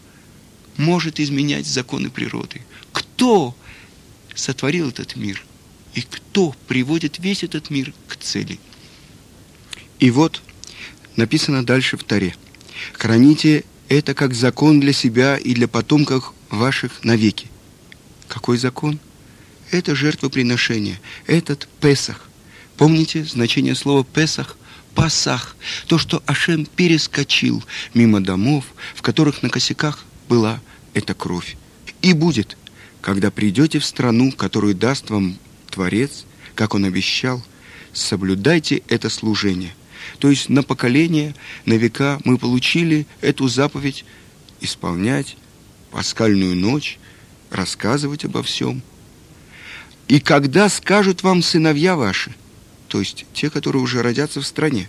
может 0.76 1.18
изменять 1.18 1.66
законы 1.66 2.08
природы, 2.08 2.62
кто 2.92 3.56
сотворил 4.32 4.90
этот 4.90 5.16
мир. 5.16 5.44
И 5.94 6.02
кто 6.02 6.54
приводит 6.68 7.18
весь 7.18 7.42
этот 7.42 7.68
мир 7.68 7.92
к 8.08 8.16
цели. 8.16 8.58
И 9.98 10.10
вот 10.10 10.40
написано 11.16 11.66
дальше 11.66 11.98
в 11.98 12.04
Таре. 12.04 12.34
Храните 12.94 13.64
это 13.98 14.14
как 14.14 14.34
закон 14.34 14.80
для 14.80 14.92
себя 14.92 15.36
и 15.36 15.54
для 15.54 15.68
потомков 15.68 16.32
ваших 16.50 17.04
навеки. 17.04 17.48
Какой 18.28 18.56
закон? 18.56 18.98
Это 19.70 19.94
жертвоприношение, 19.94 20.98
этот 21.26 21.68
Песах. 21.80 22.28
Помните 22.76 23.24
значение 23.24 23.74
слова 23.74 24.04
Песах? 24.04 24.56
Пасах. 24.94 25.56
То, 25.86 25.98
что 25.98 26.22
Ашем 26.26 26.66
перескочил 26.66 27.62
мимо 27.94 28.22
домов, 28.22 28.64
в 28.94 29.02
которых 29.02 29.42
на 29.42 29.48
косяках 29.48 30.04
была 30.28 30.60
эта 30.92 31.14
кровь. 31.14 31.56
И 32.02 32.12
будет, 32.12 32.56
когда 33.00 33.30
придете 33.30 33.78
в 33.78 33.84
страну, 33.84 34.32
которую 34.32 34.74
даст 34.74 35.10
вам 35.10 35.38
Творец, 35.70 36.24
как 36.54 36.74
Он 36.74 36.84
обещал, 36.84 37.42
соблюдайте 37.92 38.82
это 38.88 39.08
служение. 39.08 39.74
То 40.18 40.30
есть 40.30 40.48
на 40.48 40.62
поколение, 40.62 41.34
на 41.66 41.74
века 41.74 42.18
мы 42.24 42.38
получили 42.38 43.06
эту 43.20 43.48
заповедь 43.48 44.04
исполнять 44.60 45.36
пасхальную 45.90 46.56
ночь, 46.56 46.98
рассказывать 47.50 48.24
обо 48.24 48.42
всем. 48.42 48.82
И 50.08 50.20
когда 50.20 50.68
скажут 50.68 51.22
вам 51.22 51.42
сыновья 51.42 51.96
ваши, 51.96 52.34
то 52.88 53.00
есть 53.00 53.26
те, 53.32 53.50
которые 53.50 53.82
уже 53.82 54.02
родятся 54.02 54.40
в 54.40 54.46
стране, 54.46 54.88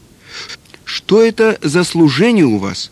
что 0.85 1.21
это 1.21 1.59
за 1.61 1.83
служение 1.83 2.45
у 2.45 2.57
вас? 2.57 2.91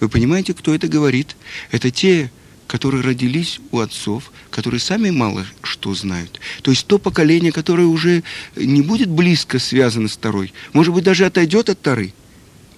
Вы 0.00 0.08
понимаете, 0.08 0.54
кто 0.54 0.74
это 0.74 0.88
говорит? 0.88 1.36
Это 1.70 1.90
те, 1.90 2.30
которые 2.76 3.02
родились 3.02 3.58
у 3.70 3.78
отцов, 3.78 4.30
которые 4.50 4.80
сами 4.80 5.08
мало 5.08 5.46
что 5.62 5.94
знают. 5.94 6.40
То 6.60 6.70
есть 6.70 6.86
то 6.86 6.98
поколение, 6.98 7.50
которое 7.50 7.86
уже 7.86 8.22
не 8.54 8.82
будет 8.82 9.08
близко 9.08 9.58
связано 9.58 10.08
с 10.08 10.16
Торой, 10.18 10.52
может 10.74 10.92
быть, 10.92 11.02
даже 11.02 11.24
отойдет 11.24 11.70
от 11.70 11.80
Торы. 11.80 12.12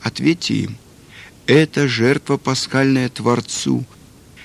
Ответьте 0.01 0.55
им, 0.55 0.77
это 1.49 1.89
жертва 1.89 2.37
пасхальная 2.37 3.09
Творцу, 3.09 3.85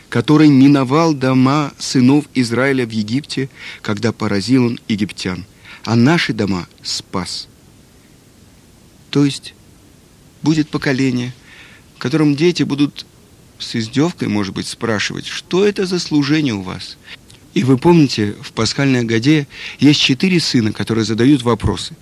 который 0.09 0.47
миновал 0.47 1.13
дома 1.13 1.71
сынов 1.77 2.25
Израиля 2.33 2.87
в 2.87 2.89
Египте, 2.89 3.47
когда 3.83 4.11
поразил 4.11 4.65
он 4.65 4.79
египтян, 4.87 5.45
а 5.83 5.95
наши 5.95 6.33
дома 6.33 6.67
спас. 6.81 7.47
То 9.11 9.23
есть 9.23 9.53
будет 10.41 10.69
поколение, 10.69 11.31
в 11.95 11.99
котором 11.99 12.35
дети 12.35 12.63
будут 12.63 13.05
с 13.59 13.75
издевкой, 13.75 14.27
может 14.27 14.53
быть, 14.53 14.67
спрашивать, 14.67 15.25
что 15.25 15.65
это 15.65 15.85
за 15.85 15.99
служение 15.99 16.53
у 16.53 16.61
вас? 16.61 16.97
И 17.53 17.63
вы 17.63 17.77
помните, 17.77 18.35
в 18.41 18.51
пасхальной 18.51 19.03
годе 19.03 19.47
есть 19.79 20.01
четыре 20.01 20.39
сына, 20.39 20.73
которые 20.73 21.05
задают 21.05 21.43
вопросы. 21.43 21.95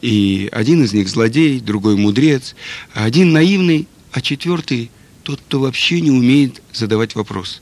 И 0.00 0.48
один 0.50 0.82
из 0.82 0.94
них 0.94 1.08
злодей, 1.08 1.60
другой 1.60 1.96
мудрец, 1.96 2.54
один 2.94 3.32
наивный, 3.32 3.86
а 4.12 4.22
четвертый 4.22 4.90
тот, 5.22 5.40
кто 5.40 5.60
вообще 5.60 6.00
не 6.00 6.10
умеет 6.10 6.62
задавать 6.72 7.14
вопрос. 7.14 7.60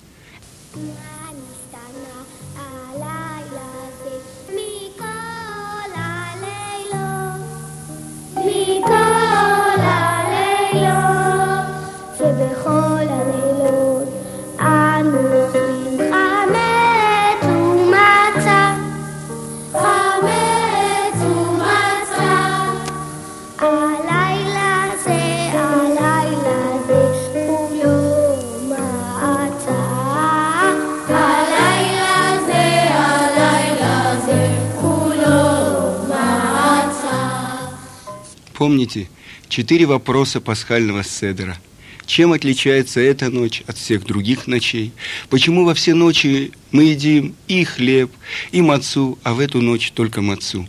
Четыре 39.53 39.85
вопроса 39.85 40.41
пасхального 40.41 41.05
седера. 41.05 41.59
Чем 42.07 42.33
отличается 42.33 43.01
эта 43.01 43.29
ночь 43.29 43.63
от 43.67 43.77
всех 43.77 44.07
других 44.07 44.47
ночей? 44.47 44.93
Почему 45.29 45.67
во 45.67 45.75
все 45.75 45.93
ночи 45.93 46.53
мы 46.71 46.85
едим 46.85 47.35
и 47.49 47.63
хлеб, 47.65 48.11
и 48.51 48.63
мацу, 48.63 49.19
а 49.23 49.35
в 49.35 49.41
эту 49.41 49.61
ночь 49.61 49.91
только 49.91 50.23
мацу? 50.23 50.67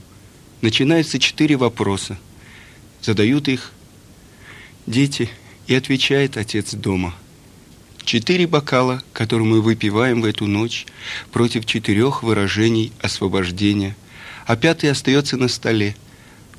Начинаются 0.60 1.18
четыре 1.18 1.56
вопроса. 1.56 2.20
Задают 3.02 3.48
их 3.48 3.72
дети, 4.86 5.30
и 5.66 5.76
отвечает 5.76 6.36
отец 6.36 6.74
дома. 6.74 7.16
Четыре 8.04 8.48
бокала, 8.48 9.02
которые 9.14 9.48
мы 9.48 9.62
выпиваем 9.62 10.22
в 10.22 10.26
эту 10.26 10.46
ночь, 10.46 10.88
против 11.32 11.66
четырех 11.66 12.22
выражений 12.22 12.92
освобождения, 13.02 13.96
а 14.46 14.58
пятый 14.58 14.92
остается 14.92 15.38
на 15.38 15.48
столе. 15.48 15.96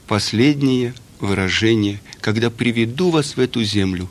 Последнее 0.06 0.94
выражение, 1.20 2.00
когда 2.20 2.50
приведу 2.50 3.10
вас 3.10 3.36
в 3.36 3.40
эту 3.40 3.62
землю. 3.62 4.08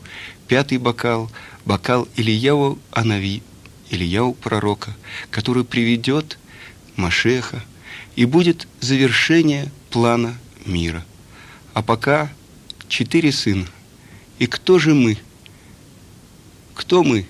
Пятый 0.48 0.78
бокал, 0.78 1.30
бокал 1.64 2.08
Ильяу 2.16 2.78
Анави, 2.90 3.42
Ильяу 3.90 4.34
пророка, 4.34 4.94
который 5.30 5.64
приведет 5.64 6.38
Машеха, 6.96 7.62
и 8.16 8.24
будет 8.24 8.68
завершение 8.80 9.70
плана 9.90 10.36
мира. 10.66 11.04
А 11.72 11.82
пока 11.82 12.32
четыре 12.88 13.32
сына. 13.32 13.66
И 14.38 14.46
кто 14.46 14.78
же 14.78 14.94
мы? 14.94 15.18
Кто 16.74 17.02
мы? 17.02 17.26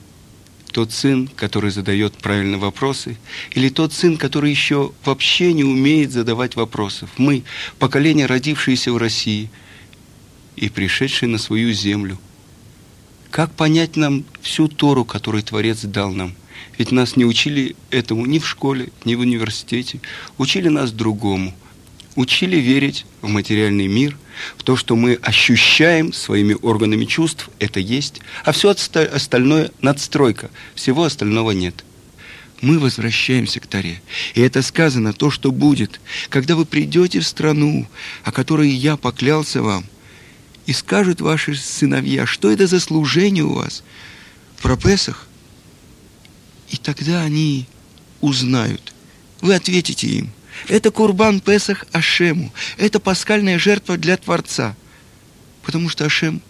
Тот 0.74 0.92
сын, 0.92 1.28
который 1.28 1.70
задает 1.70 2.14
правильные 2.18 2.58
вопросы, 2.58 3.16
или 3.52 3.70
тот 3.70 3.94
сын, 3.94 4.18
который 4.18 4.50
еще 4.50 4.92
вообще 5.04 5.54
не 5.54 5.64
умеет 5.64 6.12
задавать 6.12 6.56
вопросов? 6.56 7.08
Мы, 7.16 7.44
поколение, 7.78 8.26
родившееся 8.26 8.92
в 8.92 8.98
России– 8.98 9.50
и 10.56 10.68
пришедший 10.68 11.28
на 11.28 11.38
свою 11.38 11.72
землю. 11.72 12.18
Как 13.30 13.52
понять 13.52 13.96
нам 13.96 14.24
всю 14.40 14.68
Тору, 14.68 15.04
которую 15.04 15.42
Творец 15.42 15.82
дал 15.82 16.12
нам? 16.12 16.34
Ведь 16.78 16.92
нас 16.92 17.16
не 17.16 17.24
учили 17.24 17.76
этому 17.90 18.26
ни 18.26 18.38
в 18.38 18.46
школе, 18.46 18.90
ни 19.04 19.14
в 19.14 19.20
университете. 19.20 20.00
Учили 20.38 20.68
нас 20.68 20.92
другому. 20.92 21.52
Учили 22.16 22.56
верить 22.56 23.06
в 23.22 23.28
материальный 23.28 23.88
мир, 23.88 24.16
в 24.56 24.62
то, 24.62 24.76
что 24.76 24.94
мы 24.94 25.14
ощущаем 25.14 26.12
своими 26.12 26.56
органами 26.62 27.04
чувств, 27.04 27.50
это 27.58 27.80
есть, 27.80 28.20
а 28.44 28.52
все 28.52 28.70
остальное– 28.70 29.70
надстройка, 29.80 30.50
всего 30.74 31.04
остального 31.04 31.50
нет. 31.50 31.84
Мы 32.60 32.78
возвращаемся 32.78 33.60
к 33.60 33.66
Таре. 33.66 34.00
И 34.34 34.40
это 34.40 34.62
сказано, 34.62 35.12
то, 35.12 35.30
что 35.30 35.50
будет, 35.50 36.00
когда 36.28 36.56
вы 36.56 36.64
придете 36.64 37.20
в 37.20 37.26
страну, 37.26 37.86
о 38.22 38.32
которой 38.32 38.70
я 38.70 38.96
поклялся 38.96 39.60
вам, 39.60 39.84
и 40.66 40.72
скажут 40.72 41.20
ваши 41.20 41.54
сыновья, 41.56 42.26
что 42.26 42.50
это 42.50 42.66
за 42.66 42.80
служение 42.80 43.44
у 43.44 43.54
вас 43.54 43.82
про 44.62 44.76
Песах. 44.76 45.26
И 46.70 46.76
тогда 46.76 47.22
они 47.22 47.66
узнают, 48.20 48.94
вы 49.40 49.54
ответите 49.54 50.06
им, 50.06 50.30
это 50.68 50.90
Курбан 50.90 51.40
Песах 51.40 51.84
Ашему, 51.92 52.52
это 52.76 53.00
пасхальная 53.00 53.58
жертва 53.58 53.96
для 53.96 54.16
Творца. 54.16 54.76
Потому 55.62 55.88
что 55.88 56.04
Ашем 56.04 56.42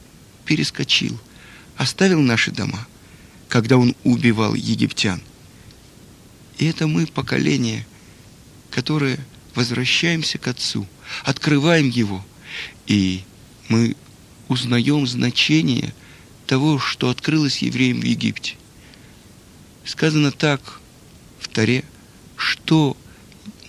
перескочил, 0.45 1.19
оставил 1.77 2.21
наши 2.21 2.51
дома, 2.51 2.87
когда 3.49 3.77
он 3.77 3.95
убивал 4.05 4.55
египтян. 4.55 5.21
И 6.59 6.67
это 6.67 6.87
мы, 6.87 7.07
поколение, 7.07 7.87
которое 8.71 9.19
возвращаемся 9.55 10.39
к 10.39 10.49
Отцу, 10.49 10.87
открываем 11.25 11.89
Его, 11.89 12.25
и 12.87 13.23
мы 13.69 13.97
узнаем 14.49 15.07
значение 15.07 15.93
того, 16.47 16.79
что 16.79 17.09
открылось 17.09 17.59
евреям 17.59 18.01
в 18.01 18.05
Египте. 18.05 18.57
Сказано 19.85 20.31
так 20.33 20.81
в 21.41 21.49
Таре, 21.49 21.85
что 22.37 22.97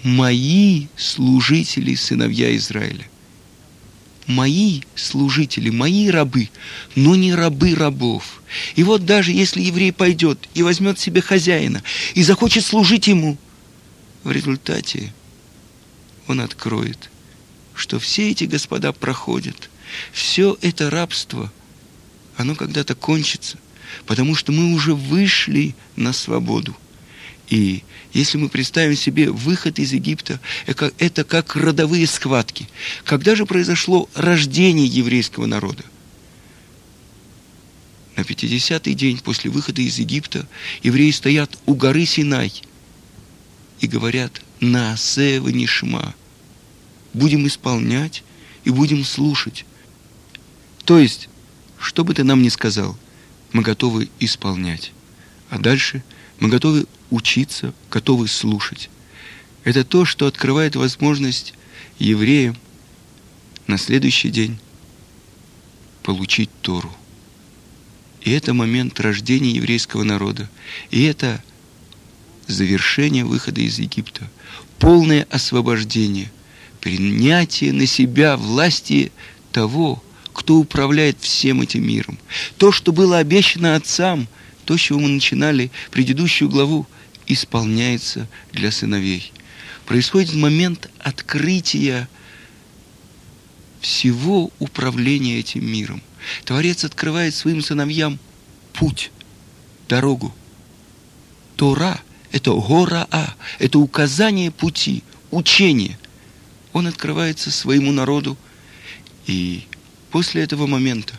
мои 0.06 0.86
служители, 0.96 1.96
сыновья 1.96 2.56
Израиля. 2.56 3.10
Мои 4.28 4.82
служители, 4.96 5.72
мои 5.72 6.10
рабы, 6.10 6.50
но 6.96 7.16
не 7.16 7.34
рабы 7.34 7.76
рабов. 7.76 8.44
И 8.76 8.84
вот 8.84 9.06
даже 9.06 9.32
если 9.32 9.62
еврей 9.62 9.92
пойдет 9.92 10.48
и 10.54 10.64
возьмет 10.64 11.00
себе 11.00 11.22
хозяина 11.22 11.84
и 12.14 12.24
захочет 12.24 12.64
служить 12.66 13.08
ему, 13.08 13.38
в 14.24 14.32
результате 14.32 15.12
он 16.28 16.40
откроет, 16.40 17.10
что 17.74 18.00
все 18.00 18.30
эти 18.30 18.44
господа 18.46 18.94
проходят. 18.94 19.70
Все 20.12 20.58
это 20.62 20.90
рабство, 20.90 21.52
оно 22.38 22.56
когда-то 22.56 22.94
кончится, 22.94 23.58
потому 24.06 24.36
что 24.36 24.52
мы 24.52 24.74
уже 24.74 24.94
вышли 24.94 25.76
на 25.96 26.14
свободу. 26.14 26.76
И 27.50 27.84
если 28.20 28.38
мы 28.38 28.48
представим 28.48 28.96
себе 28.96 29.30
выход 29.30 29.78
из 29.78 29.92
Египта, 29.92 30.40
это 30.66 31.24
как 31.26 31.56
родовые 31.56 32.08
схватки. 32.08 32.68
Когда 33.04 33.36
же 33.36 33.46
произошло 33.46 34.10
рождение 34.16 34.88
еврейского 34.88 35.46
народа? 35.46 35.84
На 38.16 38.22
50-й 38.22 38.94
день 38.94 39.20
после 39.20 39.52
выхода 39.52 39.82
из 39.82 40.00
Египта 40.00 40.48
евреи 40.82 41.12
стоят 41.12 41.58
у 41.66 41.76
горы 41.76 42.06
Синай 42.06 42.54
и 43.82 43.88
говорят 43.88 44.42
«Наасева 44.62 45.50
Нишма» 45.50 46.16
будем 47.14 47.46
исполнять 47.48 48.24
и 48.64 48.70
будем 48.70 49.04
слушать. 49.04 49.66
То 50.86 51.00
есть, 51.00 51.28
что 51.78 52.06
бы 52.06 52.14
ты 52.14 52.24
нам 52.24 52.42
ни 52.42 52.50
сказал, 52.50 52.98
мы 53.52 53.62
готовы 53.62 54.10
исполнять. 54.20 54.94
А 55.50 55.60
дальше 55.60 56.04
мы 56.40 56.48
готовы 56.50 56.86
учиться, 57.10 57.74
готовы 57.90 58.28
слушать. 58.28 58.90
Это 59.64 59.84
то, 59.84 60.06
что 60.06 60.28
открывает 60.28 60.76
возможность 60.76 61.54
евреям 61.98 62.56
на 63.68 63.78
следующий 63.78 64.30
день 64.30 64.60
получить 66.04 66.50
Тору. 66.62 66.94
И 68.22 68.32
это 68.32 68.54
момент 68.54 69.00
рождения 69.00 69.52
еврейского 69.52 70.04
народа. 70.04 70.50
И 70.92 71.04
это 71.04 71.44
завершение 72.48 73.26
выхода 73.26 73.62
из 73.62 73.80
Египта. 73.80 74.30
Полное 74.80 75.28
освобождение– 75.30 76.32
принятие 76.86 77.74
на 77.74 77.88
себя 77.88 78.38
власти 78.38 79.12
того, 79.52 80.04
кто 80.34 80.58
управляет 80.58 81.18
всем 81.20 81.62
этим 81.62 81.88
миром. 81.88 82.20
То, 82.58 82.72
что 82.72 82.92
было 82.92 83.18
обещано 83.18 83.76
отцам, 83.76 84.28
то, 84.66 84.78
с 84.78 84.82
чего 84.82 85.00
мы 85.00 85.08
начинали 85.08 85.72
предыдущую 85.90 86.48
главу, 86.48 86.86
исполняется 87.28 88.28
для 88.52 88.72
сыновей. 88.72 89.32
Происходит 89.86 90.34
момент 90.34 90.90
открытия 91.00 92.08
всего 93.82 94.52
управления 94.60 95.40
этим 95.40 95.66
миром. 95.66 96.02
Творец 96.44 96.84
открывает 96.84 97.36
своим 97.36 97.62
сыновьям 97.62 98.20
путь, 98.74 99.12
дорогу. 99.88 100.34
Тора– 101.56 102.02
это 102.32 102.52
гора 102.52 103.08
А, 103.12 103.36
это 103.60 103.80
указание 103.80 104.52
пути, 104.52 105.04
учение– 105.32 105.98
он 106.76 106.88
открывается 106.88 107.52
своему 107.52 107.94
народу. 107.94 108.36
И 109.28 109.64
после 110.12 110.44
этого 110.44 110.68
момента 110.68 111.14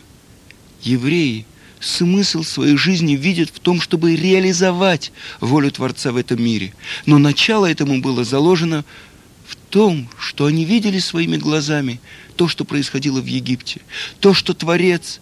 евреи 0.83 1.47
смысл 1.79 2.43
своей 2.43 2.77
жизни 2.77 3.13
видят 3.13 3.49
в 3.49 3.59
том, 3.59 3.81
чтобы 3.81 4.15
реализовать 4.15 5.11
волю 5.39 5.71
Творца 5.71 6.11
в 6.11 6.17
этом 6.17 6.41
мире. 6.41 6.73
Но 7.05 7.17
начало 7.17 7.65
этому 7.65 8.01
было 8.01 8.23
заложено 8.23 8.83
в 9.47 9.55
том, 9.55 10.09
что 10.19 10.45
они 10.45 10.65
видели 10.65 10.99
своими 10.99 11.37
глазами 11.37 11.99
то, 12.35 12.47
что 12.47 12.65
происходило 12.65 13.21
в 13.21 13.25
Египте, 13.25 13.81
то, 14.19 14.33
что 14.33 14.53
Творец 14.53 15.19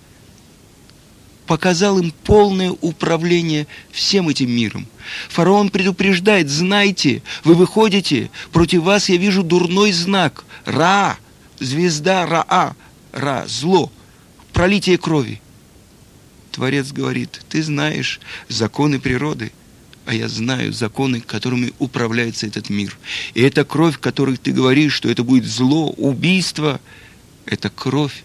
показал 1.45 1.99
им 1.99 2.11
полное 2.23 2.71
управление 2.71 3.67
всем 3.91 4.29
этим 4.29 4.49
миром. 4.49 4.87
Фараон 5.29 5.69
предупреждает, 5.69 6.49
знайте, 6.49 7.21
вы 7.43 7.53
выходите, 7.53 8.31
против 8.51 8.81
вас 8.81 9.09
я 9.09 9.17
вижу 9.17 9.43
дурной 9.43 9.91
знак. 9.91 10.43
Ра, 10.65 11.17
звезда 11.59 12.25
Раа, 12.25 12.75
Ра, 13.13 13.45
зло, 13.47 13.91
пролитие 14.53 14.97
крови. 14.97 15.39
Творец 16.55 16.91
говорит, 16.91 17.41
ты 17.49 17.61
знаешь 17.61 18.19
законы 18.49 18.99
природы, 18.99 19.51
а 20.05 20.13
я 20.13 20.27
знаю 20.29 20.71
законы, 20.73 21.21
которыми 21.21 21.73
управляется 21.79 22.47
этот 22.47 22.69
мир. 22.69 22.97
И 23.33 23.41
эта 23.41 23.65
кровь, 23.65 23.99
которой 23.99 24.37
ты 24.37 24.51
говоришь, 24.51 24.93
что 24.93 25.09
это 25.09 25.23
будет 25.23 25.45
зло, 25.45 25.91
убийство, 25.91 26.79
это 27.45 27.69
кровь, 27.69 28.23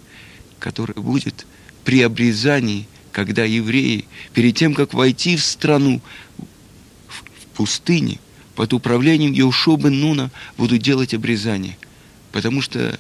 которая 0.59 0.97
будет 0.97 1.47
при 1.85 2.03
обрезании– 2.03 2.87
когда 3.13 3.45
евреи, 3.45 4.07
перед 4.35 4.57
тем, 4.57 4.75
как 4.75 4.95
войти 4.95 5.37
в 5.37 5.45
страну, 5.45 6.01
в 7.09 7.47
пустыне, 7.57 8.19
под 8.55 8.73
управлением 8.73 9.33
Яушо 9.33 9.77
Нуна, 9.77 10.31
будут 10.57 10.83
делать 10.83 11.15
обрезание. 11.15 11.77
Потому 12.33 12.63
что 12.63 12.99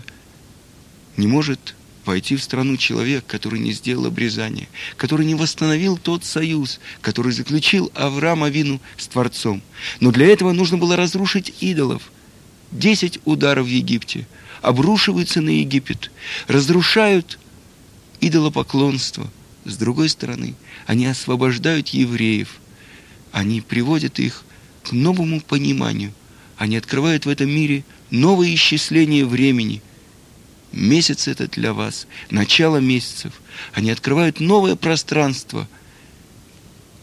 не 1.16 1.26
может 1.26 1.74
войти 2.10 2.36
в 2.36 2.42
страну 2.42 2.76
человек, 2.76 3.24
который 3.26 3.58
не 3.58 3.72
сделал 3.72 4.06
обрезание, 4.06 4.68
который 4.96 5.26
не 5.26 5.34
восстановил 5.34 5.96
тот 5.96 6.24
союз, 6.24 6.80
который 7.00 7.32
заключил 7.32 7.90
Авраам 7.94 8.44
Авину 8.44 8.80
с 8.96 9.06
Творцом. 9.08 9.62
Но 10.00 10.10
для 10.10 10.26
этого 10.26 10.52
нужно 10.52 10.76
было 10.76 10.96
разрушить 10.96 11.54
идолов. 11.60 12.12
Десять 12.70 13.18
ударов 13.24 13.66
в 13.66 13.70
Египте 13.70 14.26
обрушиваются 14.62 15.40
на 15.40 15.50
Египет, 15.50 16.10
разрушают 16.46 17.38
идолопоклонство– 18.20 19.30
с 19.64 19.76
другой 19.76 20.08
стороны, 20.08 20.54
они 20.86 21.06
освобождают 21.06 21.88
евреев, 21.88 22.60
они 23.32 23.60
приводят 23.60 24.18
их 24.18 24.44
к 24.82 24.92
новому 24.92 25.40
пониманию, 25.40 26.12
они 26.56 26.76
открывают 26.76 27.26
в 27.26 27.28
этом 27.28 27.50
мире 27.50 27.84
новое 28.10 28.54
исчисление 28.54 29.26
времени. 29.26 29.82
Месяц 30.72 31.26
это 31.26 31.48
для 31.48 31.72
вас, 31.72 32.06
начало 32.30 32.76
месяцев. 32.76 33.32
Они 33.72 33.90
открывают 33.90 34.40
новое 34.40 34.76
пространство. 34.76 35.68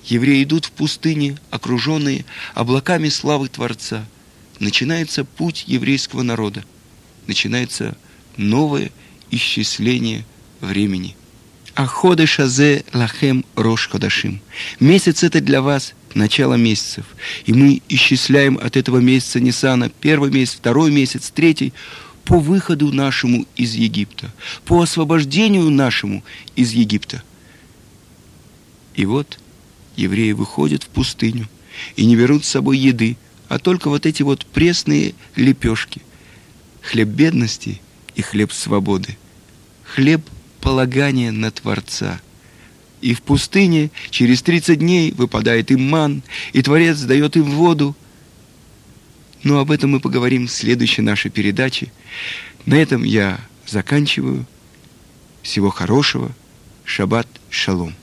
Евреи 0.05 0.43
идут 0.43 0.65
в 0.65 0.71
пустыне, 0.71 1.37
окруженные 1.49 2.25
облаками 2.53 3.09
славы 3.09 3.49
Творца. 3.49 4.05
Начинается 4.59 5.25
путь 5.25 5.65
еврейского 5.67 6.21
народа. 6.21 6.63
Начинается 7.27 7.97
новое 8.37 8.91
исчисление 9.31 10.25
времени. 10.61 11.17
Аходы 11.75 12.25
шазе 12.25 12.85
лахем 12.93 13.45
рош 13.55 13.89
ходашим. 13.89 14.41
Месяц 14.79 15.23
это 15.23 15.41
для 15.41 15.61
вас 15.61 15.93
начало 16.15 16.55
месяцев. 16.55 17.05
И 17.45 17.53
мы 17.53 17.81
исчисляем 17.89 18.57
от 18.57 18.77
этого 18.77 18.97
месяца 18.97 19.39
Нисана 19.39 19.89
первый 19.89 20.31
месяц, 20.31 20.55
второй 20.55 20.89
месяц, 20.91 21.31
третий, 21.33 21.73
по 22.27 22.39
выходу 22.39 22.91
нашему 22.91 23.45
из 23.55 23.73
Египта, 23.75 24.33
по 24.65 24.81
освобождению 24.81 25.69
нашему 25.69 26.25
из 26.57 26.73
Египта. 26.73 27.23
И 28.95 29.05
вот 29.05 29.39
евреи 29.95 30.33
выходят 30.33 30.83
в 30.83 30.87
пустыню 30.87 31.47
и 31.95 32.05
не 32.05 32.17
берут 32.17 32.43
с 32.43 32.49
собой 32.49 32.79
еды, 32.79 33.15
а 33.47 33.59
только 33.59 33.87
вот 33.87 34.05
эти 34.05 34.23
вот 34.23 34.45
пресные 34.45 35.15
лепешки. 35.37 36.01
Хлеб 36.81 37.07
бедности 37.07 37.79
и 38.15 38.21
хлеб 38.21 38.51
свободы. 38.51 39.17
Хлеб– 39.83 40.21
полагание 40.61 41.31
на 41.31 41.49
Творца. 41.49 42.19
И 42.99 43.13
в 43.13 43.21
пустыне 43.21 43.89
через 44.09 44.41
30 44.41 44.79
дней 44.79 45.13
выпадает 45.13 45.71
им 45.71 45.89
ман, 45.89 46.23
и 46.51 46.61
Творец 46.61 46.99
дает 46.99 47.37
им 47.37 47.43
воду. 47.43 47.95
Но 49.43 49.59
об 49.59 49.71
этом 49.71 49.91
мы 49.91 49.99
поговорим 49.99 50.47
в 50.47 50.51
следующей 50.51 51.01
нашей 51.01 51.31
передаче. 51.31 51.91
На 52.65 52.75
этом 52.75 53.03
я 53.03 53.39
заканчиваю. 53.65 54.45
Всего 55.41 55.69
хорошего. 55.69 56.31
Шаббат 56.83 57.27
шалом. 57.49 57.93